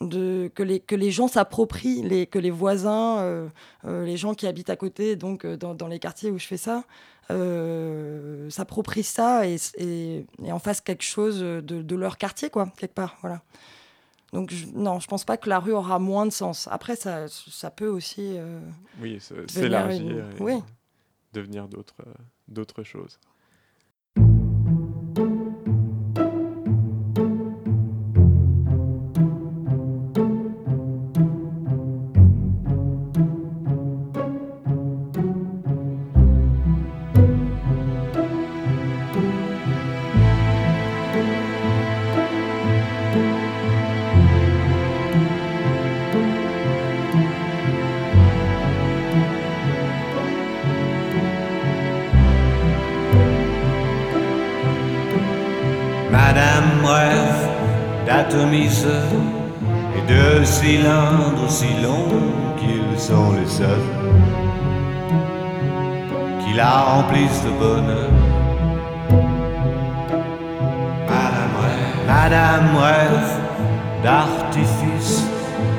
[0.00, 3.48] De, que, les, que les gens s'approprient, les, que les voisins, euh,
[3.84, 6.46] euh, les gens qui habitent à côté, donc euh, dans, dans les quartiers où je
[6.46, 6.84] fais ça,
[7.32, 12.72] euh, s'approprient ça et, et, et en fassent quelque chose de, de leur quartier, quoi,
[12.76, 13.16] quelque part.
[13.22, 13.42] Voilà.
[14.32, 16.68] Donc, je, non, je pense pas que la rue aura moins de sens.
[16.70, 18.36] Après, ça, ça peut aussi.
[19.00, 19.18] Oui,
[19.48, 20.62] s'élargir et Oui.
[21.32, 21.66] devenir
[22.46, 23.18] d'autres choses.
[56.10, 57.48] Madame rêve
[58.06, 59.04] d'atomiseur
[59.96, 63.90] et de cylindres aussi longs qu'ils sont les seuls
[66.40, 68.10] qui la remplissent de bonheur.
[71.06, 73.38] Madame rêve, Madame rêve
[74.02, 75.24] d'artifice,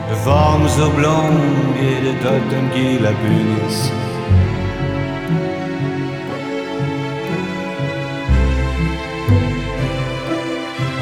[0.10, 3.92] de formes oblongues et de totems qui la punissent.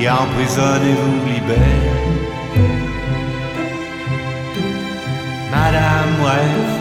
[0.00, 2.08] qui emprisonnent et vous libèrent.
[5.50, 6.74] Madame rêve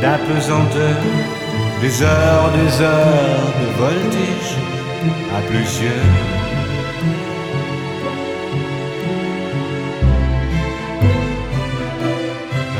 [0.00, 0.96] d'apesanteur,
[1.82, 4.52] des heures, des heures de voltige
[5.36, 6.14] à plusieurs.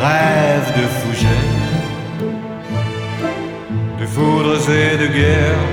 [0.02, 1.82] Rêve de fougères,
[4.00, 5.64] de foudres et de guerre,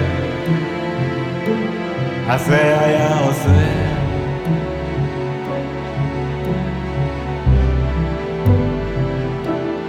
[2.29, 3.84] à faire et à refaire.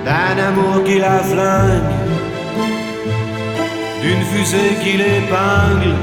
[0.06, 1.90] D'un amour qui la flingue,
[4.02, 5.94] d'une fusée qui l'épingle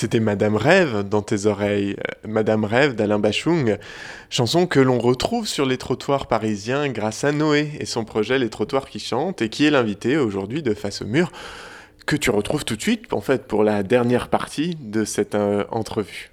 [0.00, 3.78] C'était Madame Rêve dans tes oreilles, euh, Madame Rêve d'Alain Bachung,
[4.30, 8.48] chanson que l'on retrouve sur les trottoirs parisiens grâce à Noé et son projet Les
[8.48, 11.32] Trottoirs qui chantent et qui est l'invité aujourd'hui de Face au mur
[12.06, 15.64] que tu retrouves tout de suite en fait pour la dernière partie de cette euh,
[15.72, 16.30] entrevue.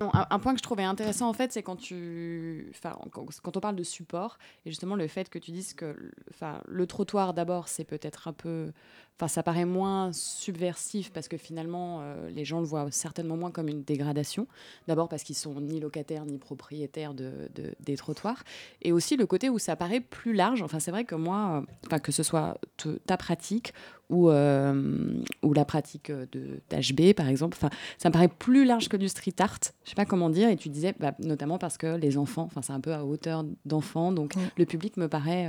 [0.00, 3.82] Un, point que je trouvais intéressant en fait, c'est quand tu, enfin, on parle de
[3.82, 5.94] support et justement le fait que tu dises que,
[6.30, 8.72] enfin, le trottoir d'abord, c'est peut-être un peu,
[9.20, 13.50] enfin, ça paraît moins subversif parce que finalement, euh, les gens le voient certainement moins
[13.50, 14.46] comme une dégradation.
[14.88, 18.42] D'abord parce qu'ils sont ni locataires ni propriétaires de, de- des trottoirs,
[18.82, 20.62] et aussi le côté où ça paraît plus large.
[20.62, 23.74] Enfin, c'est vrai que moi, euh, enfin, que ce soit te- ta pratique
[24.08, 27.56] ou, ou la pratique de d'HB par exemple.
[27.60, 29.58] Enfin, ça me paraît plus large que du street art.
[29.84, 30.48] Je sais pas comment dire.
[30.48, 33.44] Et tu disais bah, notamment parce que les enfants, enfin c'est un peu à hauteur
[33.66, 35.46] d'enfants, donc le public me paraît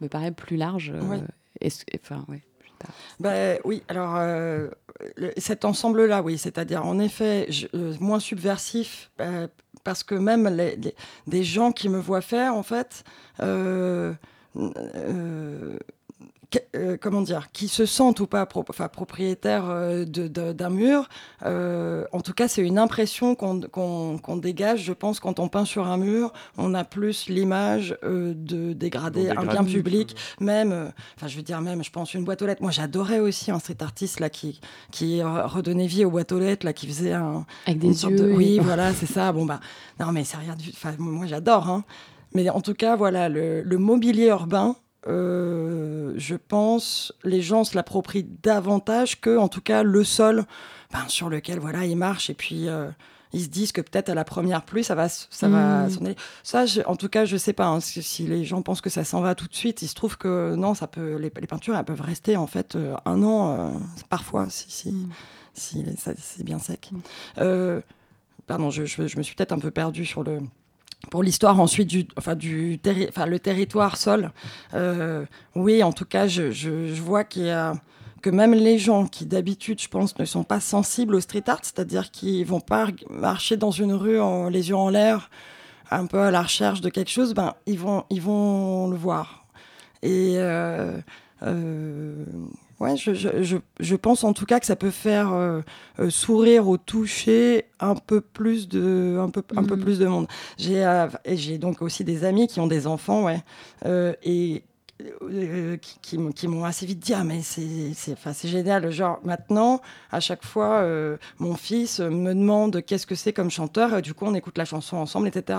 [0.00, 0.92] me paraît plus large.
[1.94, 2.42] Enfin, ouais.
[3.20, 4.18] Ben, oui, alors
[5.36, 7.48] cet ensemble-là, oui, c'est-à-dire en effet
[8.00, 9.10] moins subversif,
[9.84, 10.78] parce que même les,
[11.26, 13.04] des gens qui me voient faire, en fait,
[16.56, 21.08] euh, euh, euh, comment dire, qui se sentent ou pas propriétaires euh, d'un mur.
[21.44, 25.86] Euh, en tout cas, c'est une impression qu'on dégage, je pense, quand on peint sur
[25.86, 26.32] un mur.
[26.58, 31.82] On a plus l'image de dégrader un bien public, même, enfin, je veux dire, même,
[31.82, 32.62] je pense, une boîte aux lettres.
[32.62, 36.66] Moi, j'adorais aussi un street artiste là, qui, qui redonnait vie aux boîtes aux lettres,
[36.66, 37.46] là, qui faisait un.
[37.66, 38.34] Avec des yeux.
[38.34, 39.32] Oui, voilà, c'est ça.
[39.32, 39.60] Bon, bah,
[40.00, 40.70] non, mais c'est rien du.
[40.70, 41.84] Enfin, moi, j'adore, hein.
[42.34, 44.76] Mais en tout cas, voilà, le, le mobilier urbain,
[45.08, 50.44] euh, je pense, les gens se l'approprient davantage que, en tout cas, le sol
[50.92, 52.88] ben, sur lequel voilà, ils marchent et puis euh,
[53.32, 56.14] ils se disent que peut-être à la première pluie, ça va, ça va mmh.
[56.44, 59.20] Ça, en tout cas, je sais pas hein, si, les gens pensent que ça s'en
[59.22, 59.82] va tout de suite.
[59.82, 62.94] Il se trouve que non, ça peut, les, peintures, elles peuvent rester en fait euh,
[63.04, 63.72] un an,
[64.08, 65.10] parfois, si, si, mmh.
[65.54, 66.90] si c'est bien sec.
[66.92, 67.80] Mmh.
[68.46, 70.38] pardon, je, je, me suis peut-être un peu perdue sur le
[71.10, 74.30] pour l'histoire ensuite du, enfin, du enfin, le territoire sol,
[74.74, 75.24] euh,
[75.54, 80.18] oui, en tout cas, je, je, vois que même les gens qui d'habitude, je pense,
[80.18, 84.18] ne sont pas sensibles au street art, c'est-à-dire qui vont pas marcher dans une rue
[84.50, 85.30] les yeux en l'air,
[85.90, 89.46] un peu à la recherche de quelque chose, ben ils vont, ils vont le voir.
[90.02, 90.98] Et euh,
[91.42, 92.24] euh,
[92.82, 95.60] Ouais, je, je, je, pense en tout cas que ça peut faire euh,
[96.00, 99.80] euh, sourire au toucher un peu plus de, un peu, un peu mm.
[99.80, 100.26] plus de monde.
[100.58, 103.44] J'ai euh, j'ai donc aussi des amis qui ont des enfants, ouais,
[104.24, 104.64] et
[105.22, 108.90] euh, qui, qui, m'ont assez vite dit ah mais c'est génial.
[108.90, 109.80] Genre maintenant
[110.10, 114.14] à chaque fois euh, mon fils me demande qu'est-ce que c'est comme chanteur et du
[114.14, 115.58] coup on écoute la chanson ensemble etc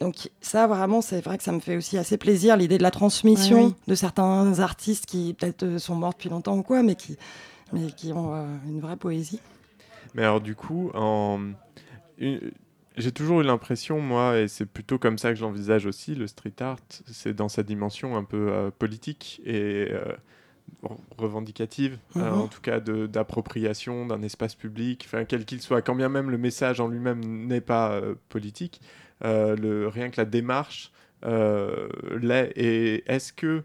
[0.00, 2.90] donc ça vraiment c'est vrai que ça me fait aussi assez plaisir l'idée de la
[2.90, 7.16] transmission de certains artistes qui peut-être euh, sont morts depuis longtemps ou quoi mais qui
[7.72, 8.32] mais qui ont
[8.66, 9.40] une vraie poésie.
[10.14, 11.38] Mais alors du coup en
[12.98, 16.54] j'ai toujours eu l'impression, moi, et c'est plutôt comme ça que j'envisage aussi le street
[16.60, 20.04] art, c'est dans sa dimension un peu euh, politique et euh,
[21.16, 22.40] revendicative, euh, mhm.
[22.40, 26.80] en tout cas d'appropriation d'un espace public, quel qu'il soit, quand bien même le message
[26.80, 28.80] en lui-même n'est pas politique,
[29.22, 30.92] le, rien que la démarche
[31.22, 32.52] l'est.
[32.56, 33.62] Et est-ce que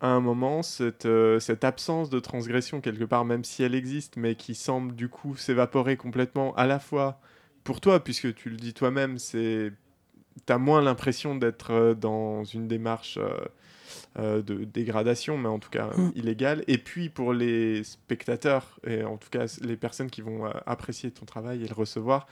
[0.00, 1.08] à un moment, cette,
[1.40, 5.36] cette absence de transgression, quelque part, même si elle existe, mais qui semble du coup
[5.36, 7.20] s'évaporer complètement à la fois
[7.68, 9.74] pour toi, puisque tu le dis toi-même, c'est
[10.46, 13.36] tu as moins l'impression d'être euh, dans une démarche euh,
[14.18, 16.12] euh, de dégradation, mais en tout cas mm.
[16.14, 16.64] illégale.
[16.66, 21.26] Et puis pour les spectateurs, et en tout cas les personnes qui vont apprécier ton
[21.26, 22.26] travail et le recevoir,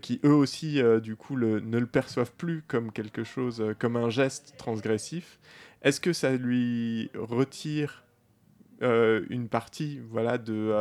[0.00, 4.08] qui eux aussi, du coup, le, ne le perçoivent plus comme quelque chose, comme un
[4.08, 5.38] geste transgressif,
[5.82, 8.02] est-ce que ça lui retire
[8.80, 10.74] une partie voilà, de,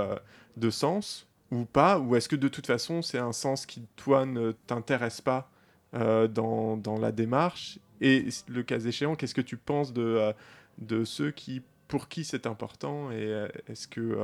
[0.55, 4.25] de sens ou pas Ou est-ce que de toute façon, c'est un sens qui, toi,
[4.25, 5.49] ne t'intéresse pas
[5.93, 7.79] euh, dans, la démarche?
[8.01, 10.33] Et le cas échéant, qu'est-ce que tu penses de, euh,
[10.77, 14.23] de ceux qui pour qui c'est important et euh, est-ce que euh,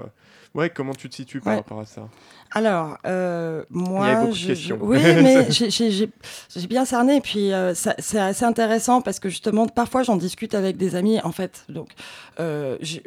[0.54, 2.08] ouais comment tu te situes par rapport à ça?
[2.52, 4.78] Alors euh, moi Il y a beaucoup de questions.
[4.82, 10.16] oui mais j'ai bien cerné et puis c'est assez intéressant parce que justement parfois j'en
[10.16, 11.66] discute avec des amis en fait.
[11.68, 11.90] Donc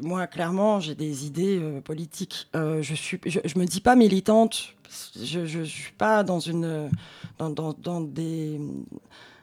[0.02, 2.48] moi clairement j'ai des idées politiques.
[2.54, 4.74] Je suis je, me dis pas militante.
[5.22, 6.90] Je, je, suis pas dans une
[7.38, 8.60] dans, dans, dans des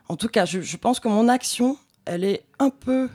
[0.10, 3.10] en tout cas je pense que mon action elle est un peu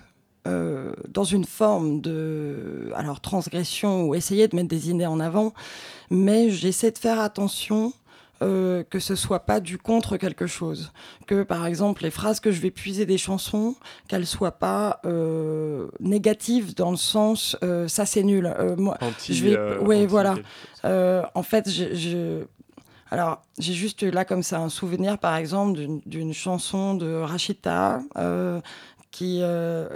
[0.46, 5.52] euh, dans une forme de alors transgression ou essayer de mettre des idées en avant,
[6.08, 7.92] mais j'essaie de faire attention
[8.42, 10.92] euh, que ce soit pas du contre quelque chose.
[11.26, 13.74] Que par exemple les phrases que je vais puiser des chansons,
[14.08, 17.54] qu'elles soient pas euh, négatives dans le sens
[17.86, 18.50] ça c'est nul.
[18.78, 18.96] moi,
[19.28, 20.36] je vais, ouais voilà.
[20.84, 22.44] en fait, je,
[23.10, 28.00] alors, j'ai juste là comme ça un souvenir, par exemple, d'une chanson de Rachita
[29.10, 29.88] qui euh,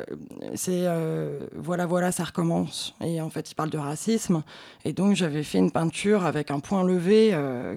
[0.55, 2.95] c'est euh, voilà voilà ça recommence.
[3.01, 4.43] Et en fait il parle de racisme.
[4.85, 7.77] Et donc j'avais fait une peinture avec un point levé euh,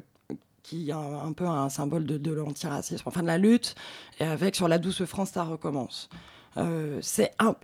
[0.63, 3.75] qui est un, peu un symbole de, l'antiracisme enfin de la lutte.
[4.19, 6.09] Et avec sur la douce France ça recommence.
[6.57, 7.01] Il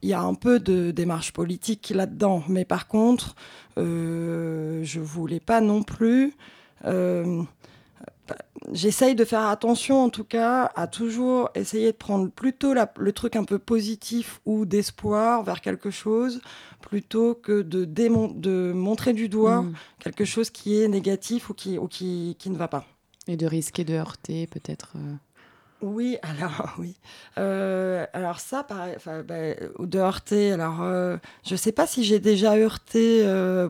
[0.04, 2.44] y a un peu de démarche politique là-dedans.
[2.48, 3.36] Mais par contre
[3.76, 6.36] je voulais pas non plus
[8.72, 13.12] j'essaye de faire attention en tout cas à toujours essayer de prendre plutôt la, le
[13.12, 16.42] truc un peu positif ou d'espoir vers quelque chose
[16.82, 19.74] plutôt que de, de montrer du doigt mm.
[20.00, 22.86] quelque chose qui est négatif ou qui, ou qui, qui, ne va pas.
[23.28, 25.16] Et de risquer de heurter peut-être euh.
[25.82, 26.96] Oui, alors oui.
[27.38, 30.54] Euh, alors ça, pareil, bah, de heurter.
[30.54, 33.26] Alors, euh, je ne sais pas si j'ai déjà heurté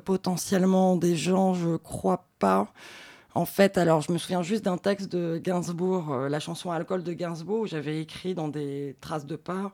[0.06, 2.72] potentiellement des gens, je crois pas.
[3.36, 7.04] En fait, alors je me souviens juste d'un texte de Gainsbourg, euh, la chanson Alcool
[7.04, 9.72] de Gainsbourg, où j'avais écrit dans des traces de pas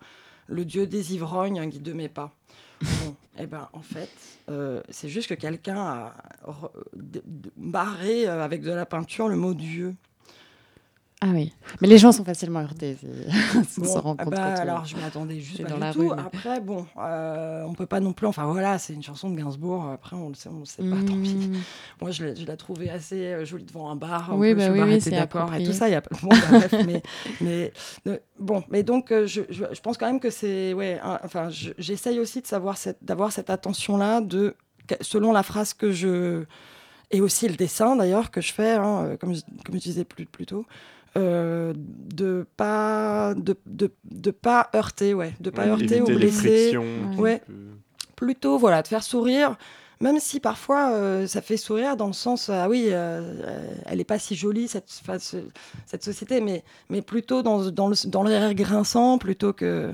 [0.47, 2.33] Le Dieu des ivrognes, guide de mes pas.
[2.81, 4.09] Bon, eh ben, en fait,
[4.49, 6.13] euh, c'est juste que quelqu'un a
[7.57, 9.95] barré euh, avec de la peinture le mot Dieu.
[11.21, 11.51] Ah oui,
[11.81, 12.97] mais les gens sont facilement heurtés.
[13.77, 16.13] Bon, ah bah, alors je m'attendais juste pas dans la tout.
[16.13, 18.25] Après, bon, euh, on peut pas non plus.
[18.25, 19.85] Enfin voilà, c'est une chanson de Gainsbourg.
[19.89, 20.95] Après, on le sait, on le sait pas.
[21.05, 21.35] Tant pis.
[21.35, 21.57] Hmm.
[22.01, 24.31] Moi, je l'ai trouvée assez euh, jolie devant un bar.
[24.33, 25.89] Oui, bah oui, oui c'est d'accord et tout ça.
[25.89, 27.01] Il y a bon, bah, bref, mais,
[27.41, 27.73] mais
[28.39, 31.01] bon, mais donc euh, je, je, pense quand même que c'est ouais.
[31.03, 34.55] enfin, j'essaye aussi de savoir d'avoir cette attention là de
[35.01, 36.45] selon la phrase que je
[37.11, 40.25] et aussi le dessin d'ailleurs que je fais, hein, comme, je, comme je disais plus,
[40.25, 40.65] plus tôt.
[41.17, 45.33] Euh, de pas de, de, de, pas heurter ouais.
[45.39, 46.77] De pas heurter ou blesser.
[47.17, 47.41] ouais.
[48.15, 49.57] plutôt voilà de faire sourire
[50.01, 54.05] même si parfois euh, ça fait sourire dans le sens ah oui euh, elle est
[54.05, 55.01] pas si jolie cette
[55.87, 59.91] cette société mais mais plutôt dans dans le dans l'air grinçant plutôt que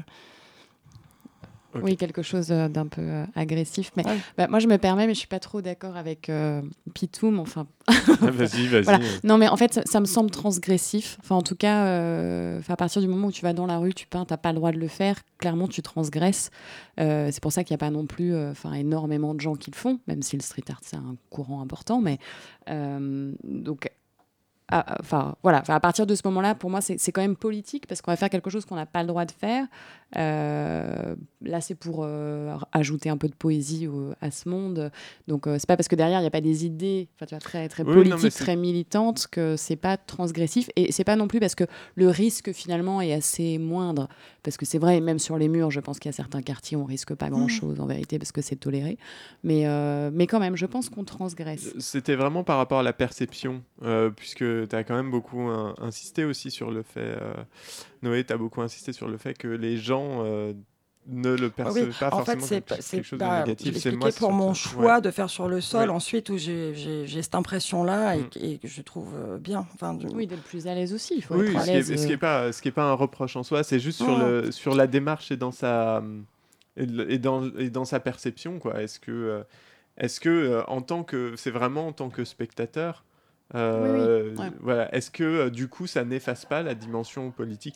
[1.81, 3.91] oui, quelque chose euh, d'un peu euh, agressif.
[3.95, 4.03] Mais
[4.37, 6.61] bah, moi, je me permets, mais je suis pas trop d'accord avec euh,
[6.93, 7.39] Pitoum.
[7.39, 7.93] Enfin, ah,
[8.31, 8.99] vas-y, vas-y.
[9.23, 11.17] Non, mais en fait, ça, me semble transgressif.
[11.21, 13.93] Enfin, en tout cas, euh, à partir du moment où tu vas dans la rue,
[13.93, 15.21] tu peins, t'as pas le droit de le faire.
[15.37, 16.49] Clairement, tu transgresses.
[16.97, 19.75] c'est pour ça qu'il n'y a pas non plus, enfin, énormément de gens qui le
[19.75, 22.01] font, même si le street art c'est un courant important.
[22.01, 22.19] Mais
[23.43, 23.89] donc
[24.71, 28.11] enfin voilà, à partir de ce moment-là, pour moi, c'est quand même politique parce qu'on
[28.11, 29.65] va faire quelque chose qu'on n'a pas le droit de faire.
[30.17, 33.87] Euh, là, c'est pour euh, ajouter un peu de poésie
[34.21, 34.91] à ce monde.
[35.27, 37.39] Donc, euh, c'est pas parce que derrière il n'y a pas des idées, tu vois,
[37.39, 40.69] très très politiques, très militantes que c'est pas transgressif.
[40.75, 44.07] Et c'est pas non plus parce que le risque finalement est assez moindre.
[44.43, 46.77] Parce que c'est vrai, même sur les murs, je pense qu'il y a certains quartiers
[46.77, 48.97] où on risque pas grand-chose en vérité parce que c'est toléré.
[49.43, 49.65] Mais
[50.11, 51.73] mais quand même, je pense qu'on transgresse.
[51.79, 53.63] C'était vraiment par rapport à la perception,
[54.15, 55.49] puisque tu as quand même beaucoup
[55.81, 57.33] insisté aussi sur le fait, euh,
[58.05, 60.53] Noé, tu as beaucoup insisté sur le fait que les gens euh,
[61.07, 63.77] ne le perçoivent pas en forcément fait, comme quelque chose de négatif.
[63.77, 68.17] C'est moi pour mon choix de faire sur le sol ensuite où j'ai cette impression-là
[68.17, 68.29] mm.
[68.41, 69.67] et, que je trouve euh, bien.
[69.73, 71.15] Enfin, Oui, d'être plus à l'aise aussi.
[71.17, 71.95] Il faut oui, être à l'aise.
[71.95, 74.51] Ce qui n'est pas, ce est pas un reproche en soi, c'est juste sur, le,
[74.51, 76.03] sur la démarche et dans sa,
[76.77, 78.59] et dans, et dans sa perception.
[78.75, 79.43] Est-ce que,
[79.97, 83.04] est-ce que en tant que, c'est vraiment en tant que spectateur,
[83.53, 84.93] euh, voilà.
[84.95, 87.75] Est-ce que euh, du coup ça n'efface pas la dimension politique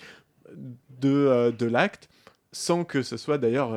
[0.56, 2.10] de, euh, de l'acte
[2.52, 3.74] sans que ce soit d'ailleurs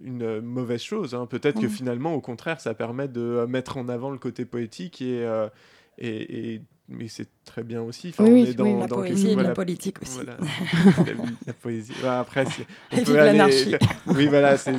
[0.00, 1.26] une mauvaise chose hein.
[1.26, 5.28] Peut-être que finalement au contraire ça permet de mettre en avant le côté poétique et,
[5.98, 8.08] et, et mais c'est très bien aussi.
[8.08, 10.14] Enfin, oui, on est dans, oui, la poésie et la politique aussi.
[10.14, 10.38] Voilà.
[11.46, 11.92] la, poésie.
[12.06, 12.44] après,
[12.92, 13.78] on peut aller...
[14.06, 14.72] Oui, voilà, c'est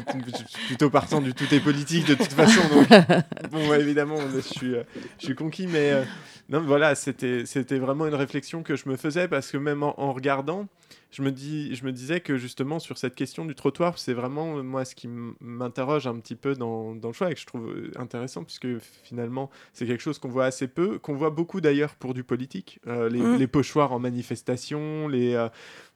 [0.67, 2.61] plutôt partant du tout est politique de toute façon.
[2.73, 2.87] Donc,
[3.51, 4.83] bon, évidemment, je suis, euh,
[5.19, 6.03] je suis conquis, mais euh,
[6.49, 7.45] non, voilà, c'était
[7.77, 10.67] vraiment une réflexion que je me faisais parce que même en regardant,
[11.11, 14.57] je me, dis, je me disais que justement sur cette question du trottoir, c'est vraiment
[14.57, 17.47] euh, moi ce qui m'interroge un petit peu dans, dans, le choix et que je
[17.47, 21.61] trouve euh, intéressant puisque finalement c'est quelque chose qu'on voit assez peu, qu'on voit beaucoup
[21.61, 23.37] d'ailleurs pour du politique, euh, les, mmh.
[23.37, 25.47] les, pochoirs en manifestation, les,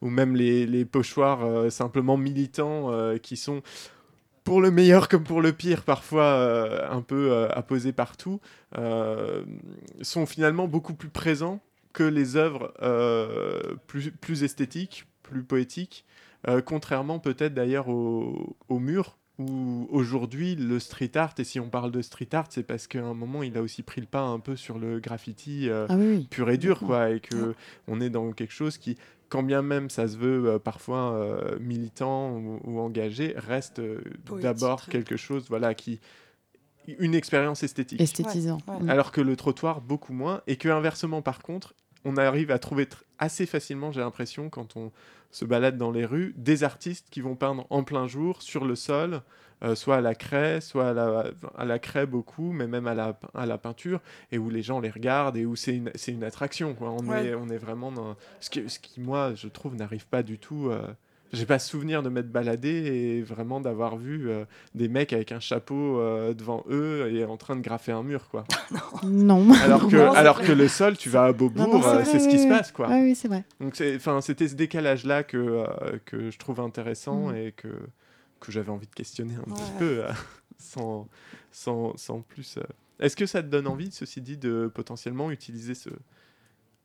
[0.02, 2.92] ou même les, les pochoirs simplement militants
[3.22, 3.62] qui sont
[4.44, 8.40] pour le meilleur comme pour le pire, parfois un peu apposés partout,
[10.02, 11.62] sont finalement beaucoup plus présents
[11.94, 16.06] que les œuvres euh, plus, plus esthétiques, plus poétiques,
[16.48, 21.70] euh, contrairement peut-être d'ailleurs au, au, mur, où aujourd'hui le street art, et si on
[21.70, 24.22] parle de street art, c'est parce qu'à un moment il a aussi pris le pas
[24.22, 25.96] un peu sur le graffiti euh, ah
[26.30, 27.56] pur et dur, quoi, et que
[27.88, 28.98] on est dans quelque chose qui,
[29.30, 33.82] quand bien même ça se veut parfois militant ou, engagé, reste
[34.42, 36.00] d'abord quelque chose voilà, qui,
[36.88, 38.02] une expérience esthétique.
[38.02, 38.58] Esthétisant.
[38.88, 40.42] Alors que le trottoir, beaucoup moins.
[40.48, 41.74] Et que inversement, par contre,
[42.06, 42.88] on arrive à trouver
[43.20, 44.92] assez facilement, j'ai l'impression, quand on
[45.32, 48.76] se balade dans les rues, des artistes qui vont peindre en plein jour, sur le
[48.76, 49.22] sol,
[49.64, 51.26] euh, soit à la craie, soit à la,
[51.58, 54.02] à la, craie beaucoup, mais même à la, à la peinture,
[54.32, 56.74] et où les gens les regardent, et où c'est une, une, attraction.
[56.74, 56.92] Quoi.
[56.92, 58.16] On, est, on est vraiment dans...
[58.42, 60.70] Ce qui, ce qui, moi, je trouve, n'arrive pas du tout...
[60.70, 60.88] Euh,
[61.34, 65.40] j'ai pas souvenir de m'être baladé et vraiment d'avoir vu euh, des mecs avec un
[65.40, 68.46] chapeau euh, devant eux et en train de graffer un mur, quoi.
[69.04, 69.52] non.
[69.64, 70.48] Alors que, Non, c'est alors vrai.
[70.48, 72.72] que le sol, tu vas à Beaubourg, c'est euh, c'est ce oui, qui se passe,
[72.72, 72.88] quoi.
[72.90, 73.44] Oui, oui, c'est vrai.
[73.60, 75.66] Donc c'est, enfin, c'était ce décalage-là que, euh,
[76.06, 77.36] que je trouve intéressant Mm.
[77.36, 77.68] et que,
[78.40, 80.12] que j'avais envie de questionner un petit peu euh,
[80.58, 81.08] sans,
[81.52, 82.58] sans, sans plus.
[82.58, 82.64] euh.
[83.00, 85.90] Est-ce que ça te donne envie, ceci dit, de potentiellement utiliser ce.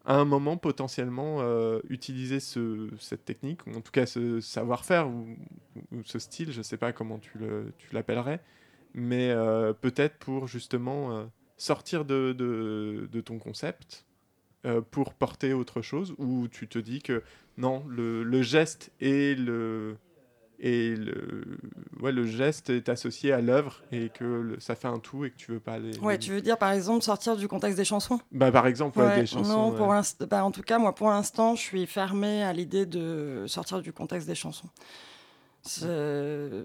[0.08, 5.06] À un moment, potentiellement, euh, utiliser ce, cette technique, ou en tout cas ce savoir-faire,
[5.06, 5.36] ou,
[6.02, 8.40] ce style, je sais pas comment tu, le, tu l'appellerais,
[8.94, 11.26] mais euh, peut-être pour justement euh,
[11.58, 14.06] sortir de, de, de ton concept
[14.90, 17.22] pour porter autre chose, ou tu te dis que
[17.58, 19.96] non, le, le geste et le,
[20.60, 21.58] et le,
[22.00, 25.30] ouais, le geste est associé à l'œuvre et que le- ça fait un tout et
[25.30, 25.96] que tu veux pas aller.
[25.98, 28.18] Ouais, tu veux dire par exemple sortir du contexte des chansons?
[28.32, 29.48] Bah, par exemple, ouais, Ouais, des chansons.
[29.48, 30.00] Non, pour ouais.
[30.28, 33.92] bah, en tout cas, moi, pour l'instant, je suis fermée à l'idée de sortir du
[33.92, 34.68] contexte des chansons.
[35.66, 36.64] Je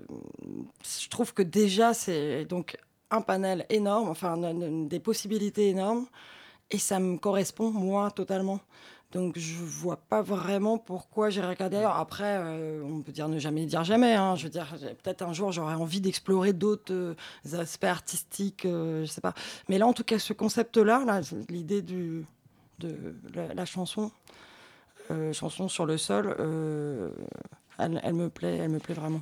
[1.09, 2.77] trouve que déjà, c'est donc
[3.11, 4.37] un panel énorme, enfin,
[4.87, 6.07] des possibilités énormes,
[6.71, 8.59] et ça me correspond, moi, totalement.
[9.13, 11.77] Donc, je vois pas vraiment pourquoi j'irais regarder.
[11.77, 14.15] Après, euh, on peut dire ne jamais dire jamais.
[14.15, 14.35] hein.
[14.35, 14.67] Je veux dire,
[15.03, 17.15] peut-être un jour, j'aurais envie d'explorer d'autres euh,
[17.53, 19.35] aspects artistiques, euh, je sais pas.
[19.69, 22.23] Mais là, en tout cas, ce concept-là, là, l'idée de
[23.35, 24.11] la, chanson,
[25.31, 26.35] chanson sur le sol,
[27.77, 29.21] elle, elle me plaît, elle me plaît vraiment.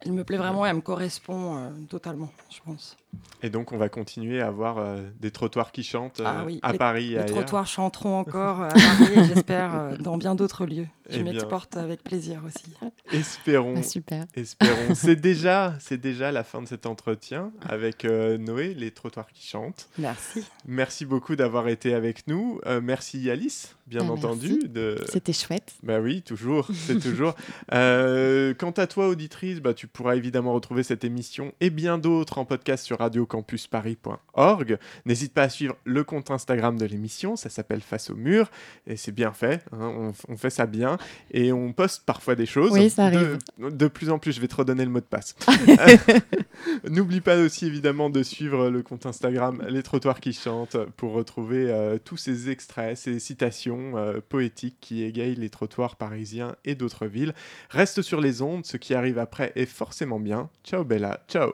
[0.00, 2.96] Elle me plaît vraiment et elle me correspond euh, totalement, je pense.
[3.42, 6.60] Et donc, on va continuer à avoir euh, des trottoirs qui chantent euh, Ah oui,
[6.62, 7.26] à les- Paris Les ailleurs.
[7.36, 10.86] trottoirs chanteront encore à Paris et j'espère euh, dans bien d'autres lieux.
[11.08, 12.74] Je Eh m'exporte avec plaisir aussi.
[13.10, 13.74] Espérons.
[13.78, 14.26] Ah, super.
[14.34, 14.76] Espérons.
[14.94, 19.46] c'est déjà, c'est déjà la fin de cet entretien avec euh, Noé, les trottoirs qui
[19.46, 19.88] chantent.
[19.98, 20.44] Merci.
[20.66, 22.60] Merci beaucoup d'avoir été avec nous.
[22.66, 24.58] Euh, merci Alice, bien Ah, entendu.
[24.68, 24.96] De...
[25.08, 25.74] C'était chouette.
[25.82, 27.34] Bah oui, toujours, c'est toujours.
[27.72, 32.38] Euh, quant à toi, auditrice, bah, tu pourras évidemment retrouver cette émission et bien d'autres
[32.38, 34.78] en podcast sur radiocampusparis.org.
[35.04, 38.50] N'hésite pas à suivre le compte Instagram de l'émission, ça s'appelle Face au mur,
[38.86, 40.96] et c'est bien fait, hein, on, on fait ça bien,
[41.32, 42.72] et on poste parfois des choses.
[42.72, 43.38] Oui, ça De- arrive.
[43.58, 45.34] De, plus en plus, je vais te redonner le mot de passe.
[46.88, 51.70] N'oublie pas aussi évidemment de suivre le compte Instagram Les Trottoirs qui chantent pour retrouver
[51.70, 57.06] euh, tous ces extraits, ces citations euh, poétiques qui égayent les trottoirs parisiens et d'autres
[57.06, 57.34] villes.
[57.70, 60.48] Reste sur les ondes, ce qui arrive après est forcément bien.
[60.64, 61.52] Ciao Bella, ciao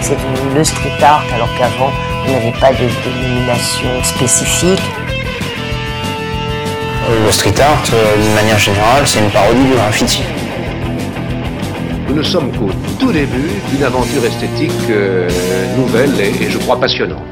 [0.00, 1.92] C'est devenu le street art alors qu'avant
[2.26, 4.80] il n'y avait pas de dénomination spécifique.
[7.08, 10.22] Le street art, euh, d'une manière générale, c'est une parodie du graffiti.
[12.10, 15.28] Nous ne sommes qu'au tout début d'une aventure esthétique euh,
[15.76, 17.22] nouvelle et, et je crois passionnante.